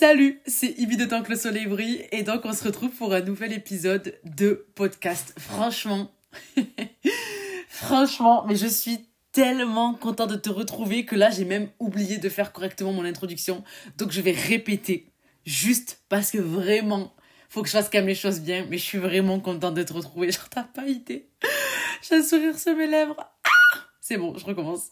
[0.00, 3.12] Salut, c'est Ibi de Tant que le soleil brille et donc on se retrouve pour
[3.14, 5.34] un nouvel épisode de podcast.
[5.40, 6.12] Franchement,
[7.68, 12.28] franchement, mais je suis tellement contente de te retrouver que là j'ai même oublié de
[12.28, 13.64] faire correctement mon introduction.
[13.96, 15.10] Donc je vais répéter
[15.44, 17.12] juste parce que vraiment,
[17.48, 19.82] faut que je fasse quand même les choses bien, mais je suis vraiment contente de
[19.82, 20.30] te retrouver.
[20.30, 21.28] Genre t'as pas idée.
[22.08, 23.16] J'ai un sourire sur mes lèvres.
[23.18, 24.90] Ah c'est bon, je recommence.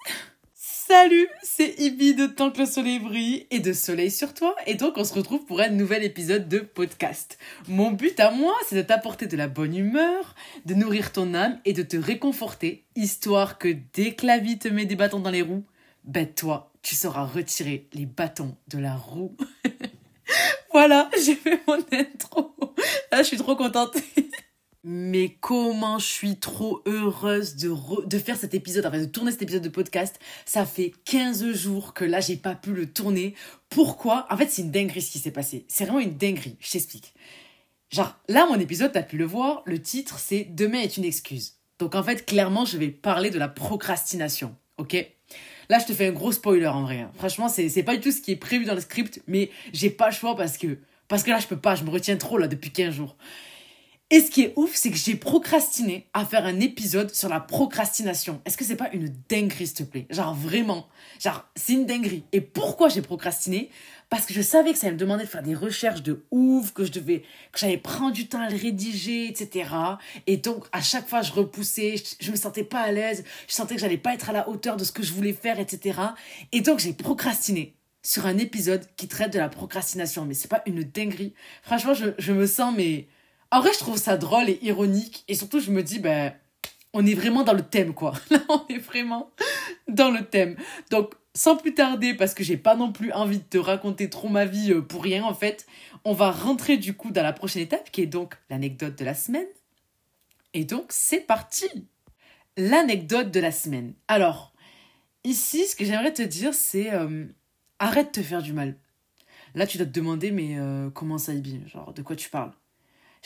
[0.89, 4.55] Salut, c'est Ibi de Tant que le soleil brille et de Soleil sur toi.
[4.69, 7.39] Et donc, on se retrouve pour un nouvel épisode de podcast.
[7.67, 11.59] Mon but à moi, c'est de t'apporter de la bonne humeur, de nourrir ton âme
[11.65, 15.31] et de te réconforter, histoire que dès que la vie te met des bâtons dans
[15.31, 15.65] les roues,
[16.05, 19.37] ben toi, tu sauras retirer les bâtons de la roue.
[20.73, 22.55] voilà, j'ai fait mon intro.
[23.11, 23.97] Là, je suis trop contente.
[24.89, 29.65] Mais comment je suis trop heureuse de, faire cet épisode, enfin de tourner cet épisode
[29.65, 30.21] de podcast.
[30.45, 33.35] Ça fait 15 jours que là, j'ai pas pu le tourner.
[33.69, 34.29] Pourquoi?
[34.31, 35.65] En fait, c'est une dinguerie ce qui s'est passé.
[35.67, 36.57] C'est vraiment une dinguerie.
[36.61, 37.15] Je t'explique.
[37.91, 41.55] Genre, là, mon épisode, t'as pu le voir, le titre, c'est Demain est une excuse.
[41.81, 44.55] Donc, en fait, clairement, je vais parler de la procrastination.
[44.79, 44.95] Ok?
[45.69, 47.01] Là, je te fais un gros spoiler en vrai.
[47.01, 47.11] Hein.
[47.17, 50.11] Franchement, c'est pas du tout ce qui est prévu dans le script, mais j'ai pas
[50.11, 50.79] le choix parce que,
[51.09, 53.17] parce que là, je peux pas, je me retiens trop là depuis 15 jours.
[54.09, 57.41] Et ce qui est ouf, c'est que j'ai procrastiné à faire un épisode sur la
[57.41, 58.41] procrastination.
[58.45, 60.07] Est-ce que c'est pas une dinguerie, s'il te plaît?
[60.11, 60.87] Genre vraiment.
[61.19, 62.23] Genre, c'est une dinguerie.
[62.31, 63.69] Et pourquoi j'ai procrastiné?
[64.09, 66.73] Parce que je savais que ça allait me demander de faire des recherches de ouf,
[66.73, 69.71] que je devais, que j'allais prendre du temps à le rédiger, etc.
[70.29, 73.55] Et donc, à chaque fois, je repoussais, je, je me sentais pas à l'aise, je
[73.55, 75.99] sentais que j'allais pas être à la hauteur de ce que je voulais faire, etc.
[76.53, 80.27] Et donc, j'ai procrastiné sur un épisode qui traite de la procrastination.
[80.27, 81.35] Mais c'est pas une dinguerie.
[81.63, 83.09] Franchement, je, je me sens, mais
[83.51, 85.25] en vrai, je trouve ça drôle et ironique.
[85.29, 86.33] Et surtout, je me dis, ben,
[86.93, 88.13] on est vraiment dans le thème, quoi.
[88.31, 89.31] Là, on est vraiment
[89.89, 90.57] dans le thème.
[90.91, 94.29] Donc, sans plus tarder, parce que j'ai pas non plus envie de te raconter trop
[94.29, 95.67] ma vie euh, pour rien, en fait,
[96.05, 99.15] on va rentrer du coup dans la prochaine étape, qui est donc l'anecdote de la
[99.15, 99.47] semaine.
[100.55, 101.67] Et donc, c'est parti
[102.57, 103.93] L'anecdote de la semaine.
[104.09, 104.55] Alors,
[105.25, 107.27] ici, ce que j'aimerais te dire, c'est euh,
[107.79, 108.77] arrête de te faire du mal.
[109.55, 111.61] Là, tu dois te demander, mais euh, comment ça, Ibi?
[111.67, 112.53] Genre, de quoi tu parles?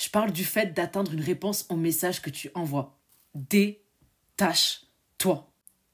[0.01, 2.97] Je parle du fait d'attendre une réponse au message que tu envoies.
[3.35, 3.87] Détache-toi.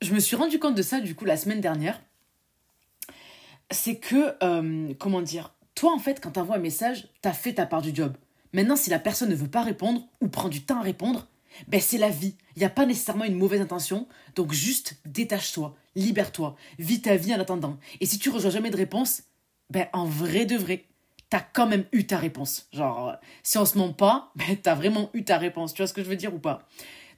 [0.00, 2.00] Je me suis rendu compte de ça du coup la semaine dernière.
[3.72, 7.32] C'est que, euh, comment dire, toi en fait quand tu envoies un message, tu as
[7.32, 8.16] fait ta part du job.
[8.52, 11.26] Maintenant si la personne ne veut pas répondre ou prend du temps à répondre,
[11.66, 12.36] ben c'est la vie.
[12.54, 14.06] Il n'y a pas nécessairement une mauvaise intention.
[14.36, 17.76] Donc juste détache-toi, libère-toi, vis ta vie en attendant.
[18.00, 19.24] Et si tu reçois jamais de réponse,
[19.70, 20.84] ben en vrai de vrai,
[21.30, 22.68] t'as quand même eu ta réponse.
[22.72, 25.74] Genre, euh, si on se ment pas, ben, t'as vraiment eu ta réponse.
[25.74, 26.66] Tu vois ce que je veux dire ou pas?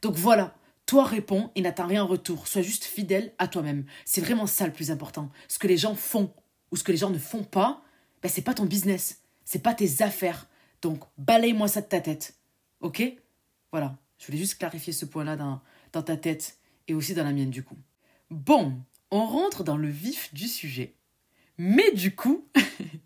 [0.02, 0.54] Donc voilà,
[0.86, 2.46] toi réponds et n'attends rien en retour.
[2.48, 3.84] Sois juste fidèle à toi-même.
[4.04, 5.30] C'est vraiment ça le plus important.
[5.48, 6.32] Ce que les gens font
[6.70, 7.82] ou ce que les gens ne font pas,
[8.22, 9.22] ben, c'est pas ton business.
[9.44, 10.46] C'est pas tes affaires.
[10.82, 12.34] Donc balaye-moi ça de ta tête.
[12.80, 13.02] Ok?
[13.72, 13.96] Voilà.
[14.18, 15.60] Je voulais juste clarifier ce point-là dans,
[15.92, 16.58] dans ta tête
[16.88, 17.78] et aussi dans la mienne du coup.
[18.30, 18.74] Bon,
[19.10, 20.94] on rentre dans le vif du sujet.
[21.56, 22.46] Mais du coup,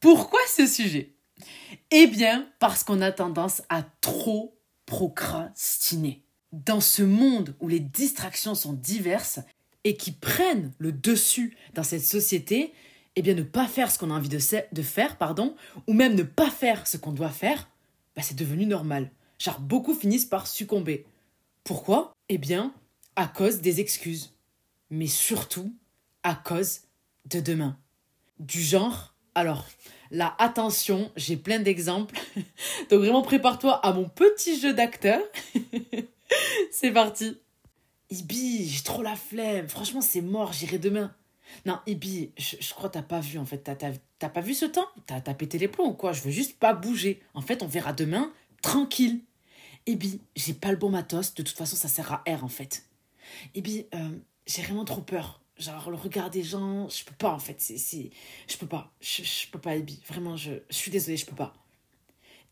[0.00, 1.14] Pourquoi ce sujet?
[1.90, 6.22] Eh bien, parce qu'on a tendance à trop procrastiner.
[6.52, 9.40] Dans ce monde où les distractions sont diverses
[9.84, 12.72] et qui prennent le dessus dans cette société,
[13.16, 16.22] eh bien ne pas faire ce qu'on a envie de, faire, pardon, ou même ne
[16.22, 17.68] pas faire ce qu'on doit faire,
[18.14, 19.10] bah, c'est devenu normal.
[19.38, 21.06] Genre beaucoup finissent par succomber.
[21.64, 22.12] Pourquoi?
[22.28, 22.72] Eh bien,
[23.16, 24.34] à cause des excuses.
[24.90, 25.74] Mais surtout,
[26.22, 26.82] à cause
[27.26, 27.76] de demain.
[28.38, 29.64] Du genre, alors,
[30.10, 32.18] là, attention, j'ai plein d'exemples.
[32.90, 35.20] Donc vraiment, prépare-toi à mon petit jeu d'acteur.
[36.72, 37.38] c'est parti.
[38.10, 39.68] Ibi, j'ai trop la flemme.
[39.68, 41.14] Franchement, c'est mort, j'irai demain.
[41.66, 43.58] Non, Ibi, je, crois que t'as pas vu en fait.
[44.18, 44.88] T'as pas vu ce temps?
[45.06, 46.12] T'as pété les plombs ou quoi?
[46.12, 47.22] Je veux juste pas bouger.
[47.34, 49.20] En fait, on verra demain, tranquille.
[49.86, 51.34] Ibi, j'ai pas le bon matos.
[51.34, 52.84] De toute façon, ça sert à R en fait.
[53.54, 54.10] Ibi, euh,
[54.46, 58.10] j'ai vraiment trop peur genre le regard des gens, je peux pas en fait, c'est,
[58.48, 61.36] je peux pas, je, je peux pas Ibi, vraiment je, je suis désolée, je peux
[61.36, 61.54] pas.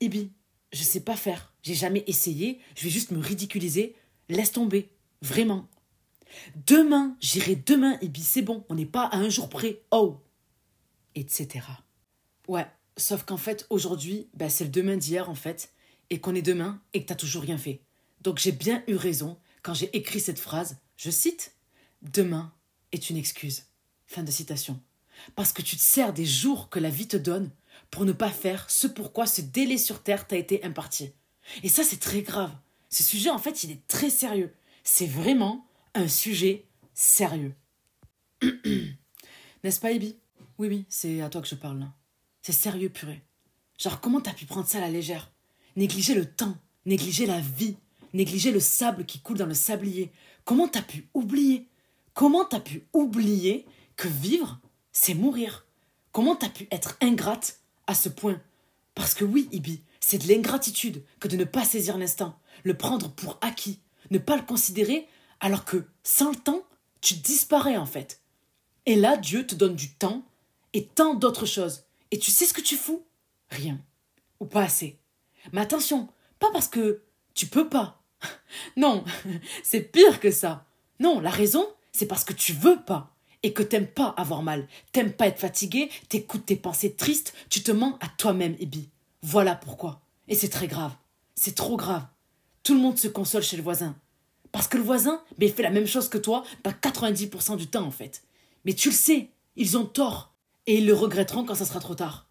[0.00, 0.32] Ibi,
[0.72, 3.96] je sais pas faire, j'ai jamais essayé, je vais juste me ridiculiser,
[4.28, 4.90] laisse tomber,
[5.22, 5.68] vraiment.
[6.66, 10.18] Demain, j'irai demain Ibi, c'est bon, on n'est pas à un jour près, oh,
[11.14, 11.64] etc.
[12.48, 12.66] Ouais,
[12.96, 15.72] sauf qu'en fait aujourd'hui, bah, c'est le demain d'hier en fait,
[16.10, 17.80] et qu'on est demain et que t'as toujours rien fait.
[18.20, 21.56] Donc j'ai bien eu raison quand j'ai écrit cette phrase, je cite,
[22.02, 22.52] Demain,
[22.96, 23.64] est une excuse.
[24.06, 24.80] Fin de citation.
[25.34, 27.50] Parce que tu te sers des jours que la vie te donne
[27.90, 31.12] pour ne pas faire ce pourquoi ce délai sur Terre t'a été imparti.
[31.62, 32.52] Et ça, c'est très grave.
[32.90, 34.54] Ce sujet, en fait, il est très sérieux.
[34.84, 37.54] C'est vraiment un sujet sérieux.
[38.42, 40.16] N'est-ce pas, Ibi
[40.58, 41.92] Oui, oui, c'est à toi que je parle là.
[42.42, 43.22] C'est sérieux, purée.
[43.78, 45.32] Genre, comment t'as pu prendre ça à la légère?
[45.74, 46.56] Négliger le temps,
[46.86, 47.76] négliger la vie,
[48.14, 50.12] négliger le sable qui coule dans le sablier.
[50.44, 51.68] Comment t'as pu oublier?
[52.16, 54.58] Comment t'as pu oublier que vivre,
[54.90, 55.66] c'est mourir?
[56.12, 58.40] Comment t'as pu être ingrate à ce point?
[58.94, 63.10] Parce que oui, Ibi, c'est de l'ingratitude que de ne pas saisir l'instant, le prendre
[63.10, 63.80] pour acquis,
[64.10, 65.06] ne pas le considérer
[65.40, 66.62] alors que, sans le temps,
[67.02, 68.22] tu disparais en fait.
[68.86, 70.24] Et là, Dieu te donne du temps
[70.72, 71.84] et tant d'autres choses.
[72.12, 73.04] Et tu sais ce que tu fous?
[73.50, 73.78] Rien.
[74.40, 74.98] Ou pas assez.
[75.52, 76.08] Mais attention,
[76.38, 77.02] pas parce que
[77.34, 78.02] tu peux pas.
[78.78, 79.04] Non,
[79.62, 80.64] c'est pire que ça.
[80.98, 83.12] Non, la raison, c'est parce que tu veux pas.
[83.42, 84.66] Et que t'aimes pas avoir mal.
[84.92, 88.88] T'aimes pas être fatigué, t'écoutes tes pensées tristes, tu te mens à toi-même, Ibi.
[89.22, 90.00] Voilà pourquoi.
[90.28, 90.92] Et c'est très grave.
[91.34, 92.04] C'est trop grave.
[92.62, 93.96] Tout le monde se console chez le voisin.
[94.52, 97.68] Parce que le voisin, mais il fait la même chose que toi, pas 90% du
[97.68, 98.24] temps en fait.
[98.64, 100.34] Mais tu le sais, ils ont tort.
[100.66, 102.28] Et ils le regretteront quand ça sera trop tard.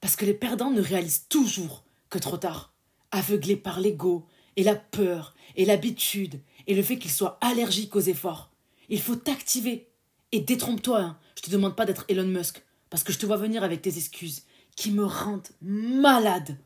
[0.00, 2.74] Parce que les perdants ne réalisent toujours que trop tard.
[3.10, 4.26] Aveuglés par l'ego,
[4.56, 8.47] et la peur, et l'habitude, et le fait qu'ils soient allergiques aux efforts.
[8.88, 9.88] Il faut t'activer.
[10.32, 11.18] Et détrompe-toi, hein.
[11.36, 13.96] je te demande pas d'être Elon Musk, parce que je te vois venir avec tes
[13.96, 14.42] excuses,
[14.76, 16.58] qui me rendent malade.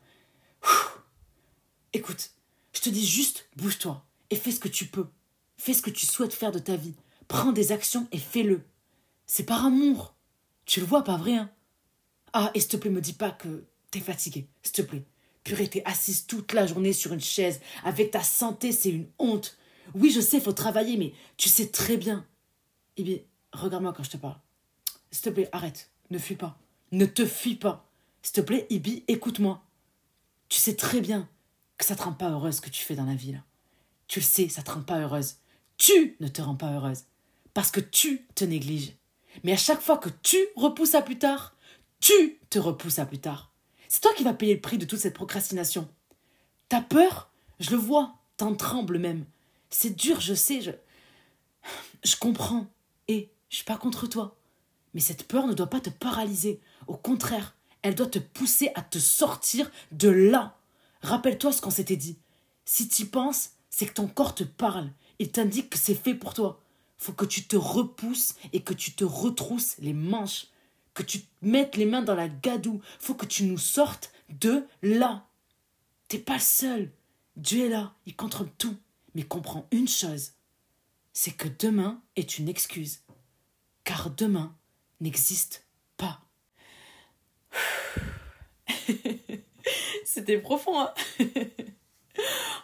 [1.93, 2.31] Écoute,
[2.73, 5.07] je te dis juste, bouge-toi, et fais ce que tu peux.
[5.57, 6.95] Fais ce que tu souhaites faire de ta vie.
[7.27, 8.63] Prends des actions et fais-le.
[9.25, 10.15] C'est par amour.
[10.65, 11.51] Tu le vois, pas vrai, hein
[12.33, 15.05] Ah, et s'il te plaît, me dis pas que t'es fatigué, s'il te plaît.
[15.43, 17.61] Purée, t'es assise toute la journée sur une chaise.
[17.83, 19.57] Avec ta santé, c'est une honte.
[19.95, 22.25] Oui, je sais, faut travailler, mais tu sais très bien.
[22.97, 23.17] Eh bien,
[23.51, 24.37] regarde-moi quand je te parle.
[25.11, 25.91] S'il te plaît, arrête.
[26.09, 26.57] Ne fuis pas.
[26.91, 27.89] Ne te fuis pas.
[28.21, 29.63] S'il te plaît, Ibi, écoute-moi.
[30.49, 31.27] Tu sais très bien
[31.77, 33.43] que ça te rend pas heureuse ce que tu fais dans la vie, là.
[34.07, 35.35] Tu le sais, ça te rend pas heureuse.
[35.77, 37.03] Tu ne te rends pas heureuse.
[37.53, 38.93] Parce que tu te négliges.
[39.43, 41.55] Mais à chaque fois que tu repousses à plus tard,
[41.99, 43.51] tu te repousses à plus tard.
[43.87, 45.89] C'est toi qui vas payer le prix de toute cette procrastination.
[46.69, 47.31] T'as peur?
[47.59, 48.15] Je le vois.
[48.37, 49.25] T'en trembles même.
[49.75, 50.71] C'est dur, je sais, je.
[52.03, 52.67] Je comprends.
[53.07, 54.37] Et je suis pas contre toi.
[54.93, 56.61] Mais cette peur ne doit pas te paralyser.
[56.85, 60.59] Au contraire, elle doit te pousser à te sortir de là.
[61.01, 62.19] Rappelle-toi ce qu'on s'était dit.
[62.65, 64.91] Si tu penses, c'est que ton corps te parle.
[65.17, 66.61] Il t'indique que c'est fait pour toi.
[66.99, 70.47] Faut que tu te repousses et que tu te retrousses les manches.
[70.93, 72.81] Que tu mettes les mains dans la gadoue.
[72.99, 75.25] Faut que tu nous sortes de là.
[76.09, 76.91] T'es pas seul.
[77.35, 77.95] Dieu est là.
[78.05, 78.77] Il contrôle tout.
[79.15, 80.33] Mais comprends une chose.
[81.13, 83.01] C'est que demain est une excuse.
[83.83, 84.55] Car demain
[84.99, 85.65] n'existe
[85.97, 86.21] pas.
[90.05, 90.93] C'était profond, hein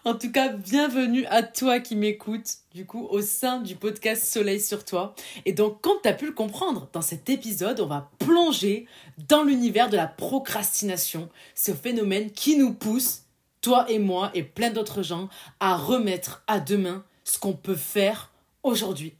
[0.06, 4.62] En tout cas, bienvenue à toi qui m'écoutes, du coup, au sein du podcast Soleil
[4.62, 5.14] sur toi.
[5.46, 8.88] Et donc, comme tu as pu le comprendre, dans cet épisode, on va plonger
[9.28, 13.24] dans l'univers de la procrastination, ce phénomène qui nous pousse,
[13.62, 15.30] toi et moi et plein d'autres gens,
[15.60, 18.32] à remettre à demain ce qu'on peut faire
[18.64, 19.14] aujourd'hui.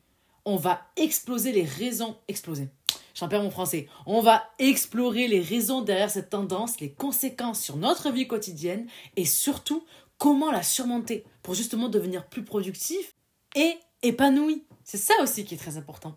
[0.46, 2.70] On va exploser les raisons, exploser.
[3.14, 3.88] J'en perds mon français.
[4.06, 9.26] On va explorer les raisons derrière cette tendance, les conséquences sur notre vie quotidienne et
[9.26, 9.84] surtout
[10.18, 13.16] comment la surmonter pour justement devenir plus productif
[13.56, 14.64] et épanoui.
[14.84, 16.16] C'est ça aussi qui est très important.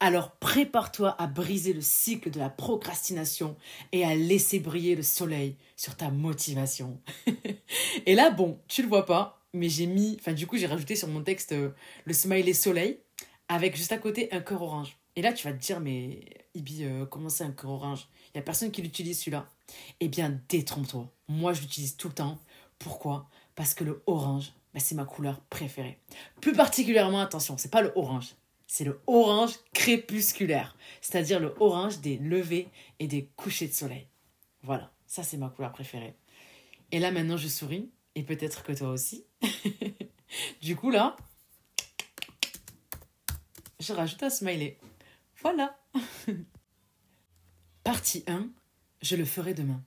[0.00, 3.56] Alors prépare-toi à briser le cycle de la procrastination
[3.90, 7.00] et à laisser briller le soleil sur ta motivation.
[8.06, 10.94] et là, bon, tu le vois pas, mais j'ai mis, enfin du coup j'ai rajouté
[10.94, 11.70] sur mon texte euh,
[12.04, 13.00] le smiley soleil
[13.48, 14.96] avec juste à côté un cœur orange.
[15.16, 16.20] Et là tu vas te dire, mais
[16.54, 18.06] Ibi, euh, comment c'est un cœur orange?
[18.26, 19.48] Il n'y a personne qui l'utilise celui-là.
[19.98, 21.10] Eh bien, détrompe-toi.
[21.26, 22.38] Moi je l'utilise tout le temps.
[22.78, 23.28] Pourquoi?
[23.56, 25.98] Parce que le orange, bah, c'est ma couleur préférée.
[26.40, 28.34] Plus particulièrement, attention, c'est pas le orange,
[28.68, 32.68] c'est le orange crépusculaire, c'est-à-dire le orange des levées
[33.00, 34.06] et des couchers de soleil.
[34.62, 36.14] Voilà, ça c'est ma couleur préférée.
[36.92, 39.24] Et là maintenant je souris, et peut-être que toi aussi.
[40.60, 41.16] du coup là,
[43.80, 44.78] je rajoute un smiley.
[45.40, 45.78] Voilà.
[47.84, 48.48] Partie 1,
[49.00, 49.82] je le ferai demain.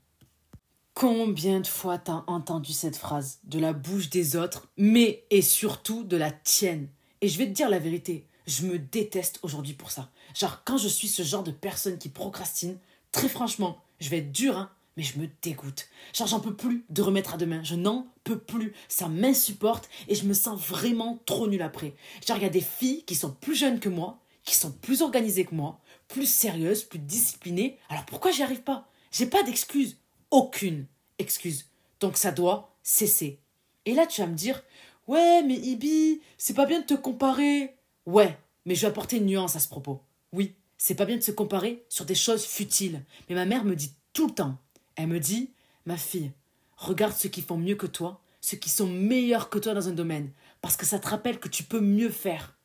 [0.95, 3.39] Combien de fois t'as entendu cette phrase?
[3.43, 6.89] De la bouche des autres, mais et surtout de la tienne
[7.21, 10.09] Et je vais te dire la vérité, je me déteste aujourd'hui pour ça.
[10.35, 12.77] Genre, quand je suis ce genre de personne qui procrastine,
[13.11, 15.87] très franchement, je vais être dur, hein, mais je me dégoûte.
[16.13, 17.63] Genre, j'en peux plus de remettre à demain.
[17.63, 18.73] Je n'en peux plus.
[18.89, 21.93] Ça m'insupporte et je me sens vraiment trop nul après.
[22.27, 25.01] Genre, il y a des filles qui sont plus jeunes que moi, qui sont plus
[25.01, 25.79] organisées que moi,
[26.09, 27.77] plus sérieuses, plus disciplinées.
[27.89, 28.89] Alors pourquoi j'y arrive pas?
[29.11, 29.97] J'ai pas d'excuses
[30.29, 30.85] aucune
[31.19, 31.67] excuse.
[31.99, 33.39] Donc ça doit cesser.
[33.85, 34.61] Et là, tu vas me dire,
[35.07, 37.75] ouais, mais Ibi, c'est pas bien de te comparer.
[38.11, 40.01] Ouais, mais je vais apporter une nuance à ce propos.
[40.33, 43.05] Oui, c'est pas bien de se comparer sur des choses futiles.
[43.29, 44.57] Mais ma mère me dit tout le temps.
[44.97, 45.53] Elle me dit
[45.85, 46.33] Ma fille,
[46.75, 49.93] regarde ceux qui font mieux que toi, ceux qui sont meilleurs que toi dans un
[49.93, 52.57] domaine, parce que ça te rappelle que tu peux mieux faire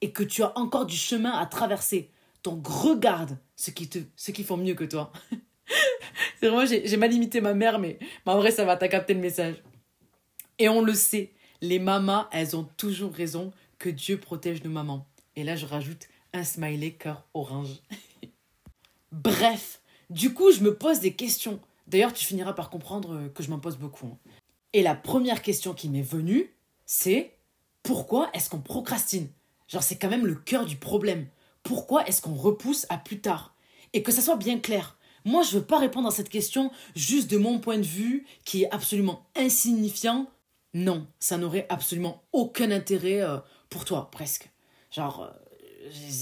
[0.00, 2.10] et que tu as encore du chemin à traverser.
[2.42, 5.12] Donc regarde ceux qui, te, ceux qui font mieux que toi.
[6.40, 9.62] C'est vraiment, j'ai mal imité ma mère, mais, en vrai, ça va, t'as le message.
[10.58, 13.52] Et on le sait, les mamas, elles ont toujours raison
[13.84, 15.06] que Dieu protège nos mamans.
[15.36, 17.82] Et là, je rajoute un smiley cœur orange.
[19.12, 21.60] Bref, du coup, je me pose des questions.
[21.86, 24.06] D'ailleurs, tu finiras par comprendre que je m'en pose beaucoup.
[24.06, 24.18] Hein.
[24.72, 26.50] Et la première question qui m'est venue,
[26.86, 27.36] c'est
[27.82, 29.28] pourquoi est-ce qu'on procrastine?
[29.68, 31.26] Genre, c'est quand même le cœur du problème.
[31.62, 33.54] Pourquoi est-ce qu'on repousse à plus tard?
[33.92, 34.96] Et que ça soit bien clair.
[35.26, 38.62] Moi, je veux pas répondre à cette question juste de mon point de vue, qui
[38.62, 40.26] est absolument insignifiant.
[40.72, 43.36] Non, ça n'aurait absolument aucun intérêt euh,
[43.74, 44.50] pour toi, presque.
[44.92, 45.28] Genre,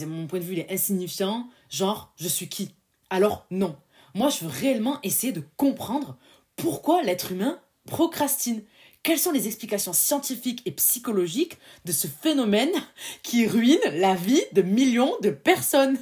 [0.03, 1.51] euh, mon point de vue, il est insignifiant.
[1.69, 2.75] Genre, je suis qui?
[3.11, 3.77] Alors, non.
[4.15, 6.17] Moi, je veux réellement essayer de comprendre
[6.57, 8.63] pourquoi l'être humain procrastine.
[9.03, 12.73] Quelles sont les explications scientifiques et psychologiques de ce phénomène
[13.23, 15.99] qui ruine la vie de millions de personnes?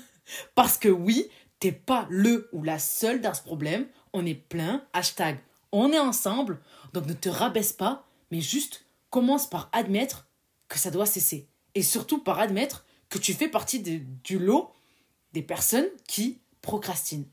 [0.55, 1.27] Parce que oui,
[1.59, 3.89] t'es pas le ou la seule dans ce problème.
[4.13, 4.85] On est plein.
[4.93, 5.41] Hashtag
[5.73, 6.61] on est ensemble.
[6.93, 10.27] Donc ne te rabaisse pas, mais juste commence par admettre
[10.71, 11.49] que ça doit cesser.
[11.75, 14.73] Et surtout par admettre que tu fais partie du lot
[15.35, 17.29] des personnes qui procrastinent.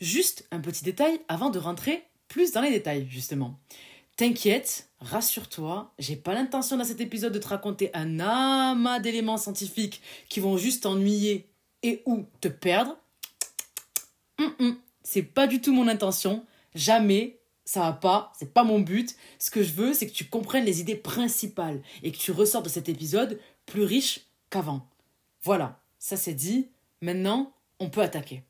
[0.00, 3.58] Juste un petit détail avant de rentrer plus dans les détails, justement.
[4.16, 10.00] T'inquiète, rassure-toi, j'ai pas l'intention dans cet épisode de te raconter un amas d'éléments scientifiques
[10.28, 11.48] qui vont juste t'ennuyer
[11.82, 12.96] et ou te perdre.
[15.02, 16.46] c'est pas du tout mon intention.
[16.74, 17.39] Jamais,
[17.70, 19.14] ça va pas, c'est pas mon but.
[19.38, 22.64] Ce que je veux, c'est que tu comprennes les idées principales et que tu ressors
[22.64, 24.88] de cet épisode plus riche qu'avant.
[25.44, 26.66] Voilà, ça c'est dit.
[27.00, 28.42] Maintenant, on peut attaquer.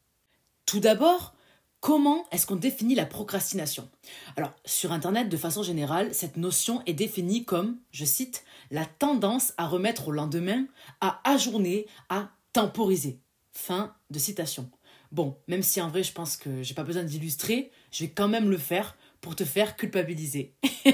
[0.64, 1.34] Tout d'abord,
[1.80, 3.88] Comment est-ce qu'on définit la procrastination?
[4.36, 9.54] Alors, sur Internet, de façon générale, cette notion est définie comme, je cite, la tendance
[9.56, 10.66] à remettre au lendemain,
[11.00, 13.18] à ajourner, à temporiser.
[13.52, 14.70] Fin de citation.
[15.10, 18.28] Bon, même si en vrai, je pense que j'ai pas besoin d'illustrer, je vais quand
[18.28, 20.54] même le faire pour te faire culpabiliser.
[20.64, 20.90] je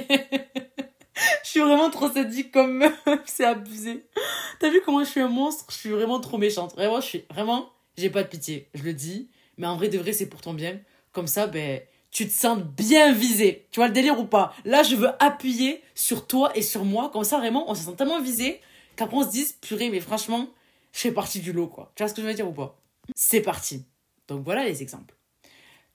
[1.44, 2.94] suis vraiment trop sadique comme meuf,
[3.26, 4.06] c'est abusé.
[4.60, 5.66] T'as vu comment je suis un monstre?
[5.70, 6.74] Je suis vraiment trop méchante.
[6.74, 8.68] Vraiment, je suis vraiment, j'ai pas de pitié.
[8.74, 9.28] Je le dis
[9.58, 10.78] mais en vrai de vrai, c'est pour ton bien.
[11.12, 11.80] Comme ça, ben,
[12.10, 13.66] tu te sens bien visé.
[13.70, 14.54] Tu vois le délire ou pas?
[14.64, 17.10] Là, je veux appuyer sur toi et sur moi.
[17.12, 18.60] Comme ça, vraiment, on se sent tellement visé
[18.96, 20.48] qu'après, on se dise, purée, mais franchement,
[20.92, 21.92] je fais partie du lot, quoi.
[21.94, 22.78] Tu vois ce que je veux dire ou pas?
[23.14, 23.84] C'est parti.
[24.28, 25.14] Donc voilà les exemples.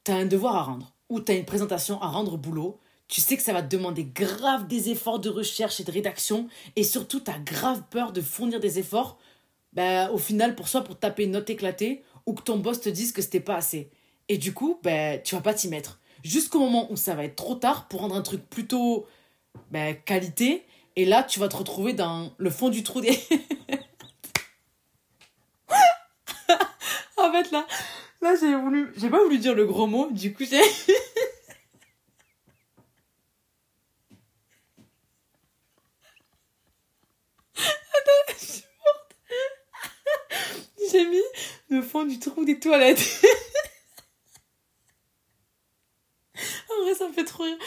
[0.03, 2.80] T'as un devoir à rendre ou t'as une présentation à rendre au boulot.
[3.10, 6.48] Tu sais que ça va te demander grave des efforts de recherche et de rédaction
[6.77, 9.20] et surtout t'as grave peur de fournir des efforts
[9.74, 12.88] ben, au final pour soi pour taper une note éclatée ou que ton boss te
[12.88, 13.91] dise que c'était pas assez.
[14.30, 16.00] Et du coup, ben, tu vas pas t'y mettre.
[16.24, 19.06] Jusqu'au moment où ça va être trop tard pour rendre un truc plutôt
[19.70, 20.65] ben, qualité.
[20.96, 23.10] Et là, tu vas te retrouver dans le fond du trou des.
[27.18, 27.68] en fait, là,
[28.21, 28.91] là j'ai voulu.
[28.97, 30.61] J'ai pas voulu dire le gros mot, du coup, j'ai.
[40.91, 41.21] j'ai mis
[41.69, 43.21] le fond du trou des toilettes.
[46.69, 47.57] en vrai, ça me fait trop rire.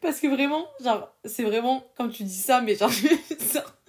[0.00, 2.90] Parce que vraiment, genre, c'est vraiment, comme tu dis ça, mais genre.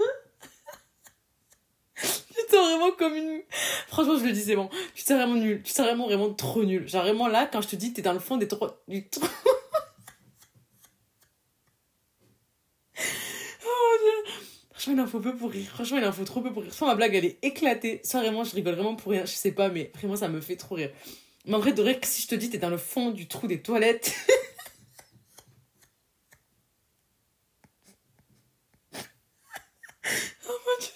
[2.70, 3.42] vraiment comme une.
[3.88, 4.70] Franchement, je le dis, c'est bon.
[4.96, 5.62] Tu te vraiment nul.
[5.64, 6.88] Tu te vraiment, vraiment trop nul.
[6.88, 8.68] Genre, vraiment là, quand je te dis, t'es dans le fond des trous.
[8.88, 9.28] Du trou.
[14.82, 15.70] Franchement, il en faut peu pour rire.
[15.70, 16.74] Franchement, il en faut trop peu pour rire.
[16.74, 18.02] Soit ma blague, elle est éclatée.
[18.04, 19.26] Soit vraiment, je rigole vraiment pour rien.
[19.26, 20.90] Je sais pas, mais vraiment, ça me fait trop rire.
[21.46, 23.46] Mais en vrai, de que si je te dis, t'es dans le fond du trou
[23.46, 24.12] des toilettes.
[30.48, 30.90] oh mon dieu.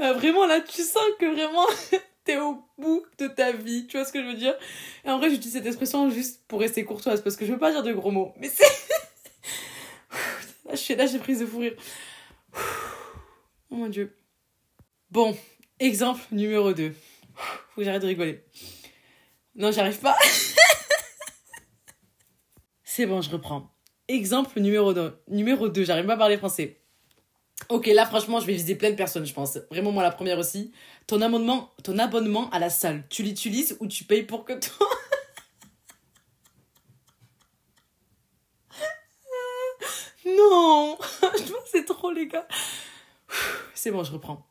[0.00, 1.66] Bah, vraiment, là, tu sens que vraiment,
[2.24, 3.86] t'es au bout de ta vie.
[3.86, 4.54] Tu vois ce que je veux dire?
[5.04, 7.70] Et en vrai, j'utilise cette expression juste pour rester courtoise parce que je veux pas
[7.70, 8.32] dire de gros mots.
[8.38, 8.64] Mais c'est.
[10.96, 11.74] là, j'ai prise de fou rire.
[13.68, 14.16] Oh mon dieu.
[15.10, 15.36] Bon,
[15.78, 16.94] exemple numéro 2.
[17.34, 18.42] Faut que j'arrête de rigoler.
[19.54, 20.16] Non, j'arrive pas.
[22.84, 23.70] C'est bon, je reprends.
[24.08, 25.22] Exemple numéro 2.
[25.28, 26.79] Numéro 2, j'arrive pas à parler français.
[27.70, 29.56] Ok, là franchement, je vais viser plein de personnes, je pense.
[29.70, 30.72] Vraiment, moi, la première aussi.
[31.06, 34.86] Ton abonnement, ton abonnement à la salle, tu l'utilises ou tu payes pour que toi?
[40.26, 40.98] Non
[41.70, 42.46] C'est trop, les gars.
[43.74, 44.46] C'est bon, je reprends.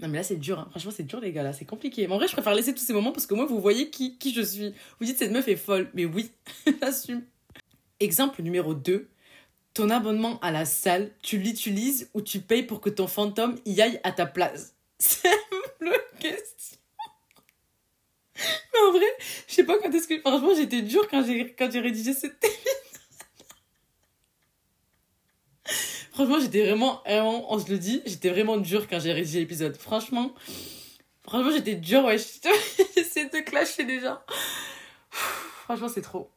[0.00, 0.58] Non, mais là, c'est dur.
[0.58, 0.66] hein.
[0.70, 1.42] Franchement, c'est dur, les gars.
[1.42, 2.06] Là, c'est compliqué.
[2.06, 4.18] Mais en vrai, je préfère laisser tous ces moments parce que moi, vous voyez qui,
[4.18, 4.74] qui je suis.
[4.98, 5.90] Vous dites, cette meuf est folle.
[5.94, 6.30] Mais oui,
[6.82, 7.24] j'assume.
[8.00, 9.08] Exemple numéro 2.
[9.74, 13.80] Ton abonnement à la salle, tu l'utilises ou tu payes pour que ton fantôme y
[13.80, 14.74] aille à ta place?
[14.98, 16.78] Simple question.
[18.36, 19.06] Mais en vrai,
[19.46, 20.18] je sais pas quand est-ce que.
[20.20, 22.44] Franchement, j'étais dure quand j'ai quand j'ai rédigé cette
[26.12, 29.76] Franchement, j'étais vraiment, vraiment, on se le dit, j'étais vraiment dure quand j'ai rédigé l'épisode.
[29.76, 30.34] Franchement,
[31.22, 32.18] franchement, j'étais dure, ouais.
[32.96, 34.24] J'essaie de clasher déjà.
[35.10, 36.28] Franchement, c'est trop.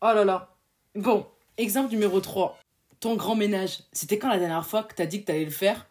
[0.00, 0.56] Oh là là.
[0.94, 2.58] Bon, exemple numéro 3.
[3.00, 3.80] Ton grand ménage.
[3.92, 5.86] C'était quand la dernière fois que t'as dit que t'allais le faire?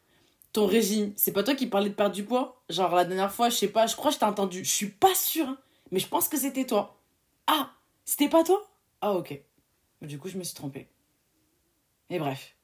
[0.54, 1.14] Ton régime.
[1.16, 2.62] C'est pas toi qui parlais de perdre du poids?
[2.70, 4.64] Genre, la dernière fois, je sais pas, je crois que je t'ai entendu.
[4.64, 5.58] Je suis pas sûre, hein,
[5.92, 7.00] mais je pense que c'était toi.
[7.48, 7.72] Ah,
[8.06, 8.70] c'était pas toi?
[9.02, 9.40] Ah, ok.
[10.02, 10.88] Du coup, je me suis trompée.
[12.10, 12.56] Et bref.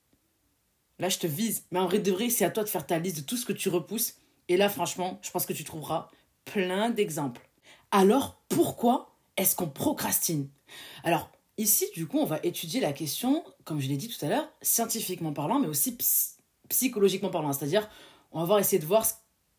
[1.00, 1.66] Là, je te vise.
[1.72, 3.46] Mais en vrai de vrai, c'est à toi de faire ta liste de tout ce
[3.46, 4.16] que tu repousses.
[4.50, 6.10] Et là, franchement, je pense que tu trouveras
[6.46, 7.48] plein d'exemples.
[7.92, 10.50] Alors, pourquoi est-ce qu'on procrastine?
[11.04, 14.30] Alors, ici, du coup, on va étudier la question, comme je l'ai dit tout à
[14.30, 16.38] l'heure, scientifiquement parlant, mais aussi ps-
[16.70, 17.54] psychologiquement parlant.
[17.54, 17.90] C'est-à-dire,
[18.32, 19.14] on va voir essayer de voir ce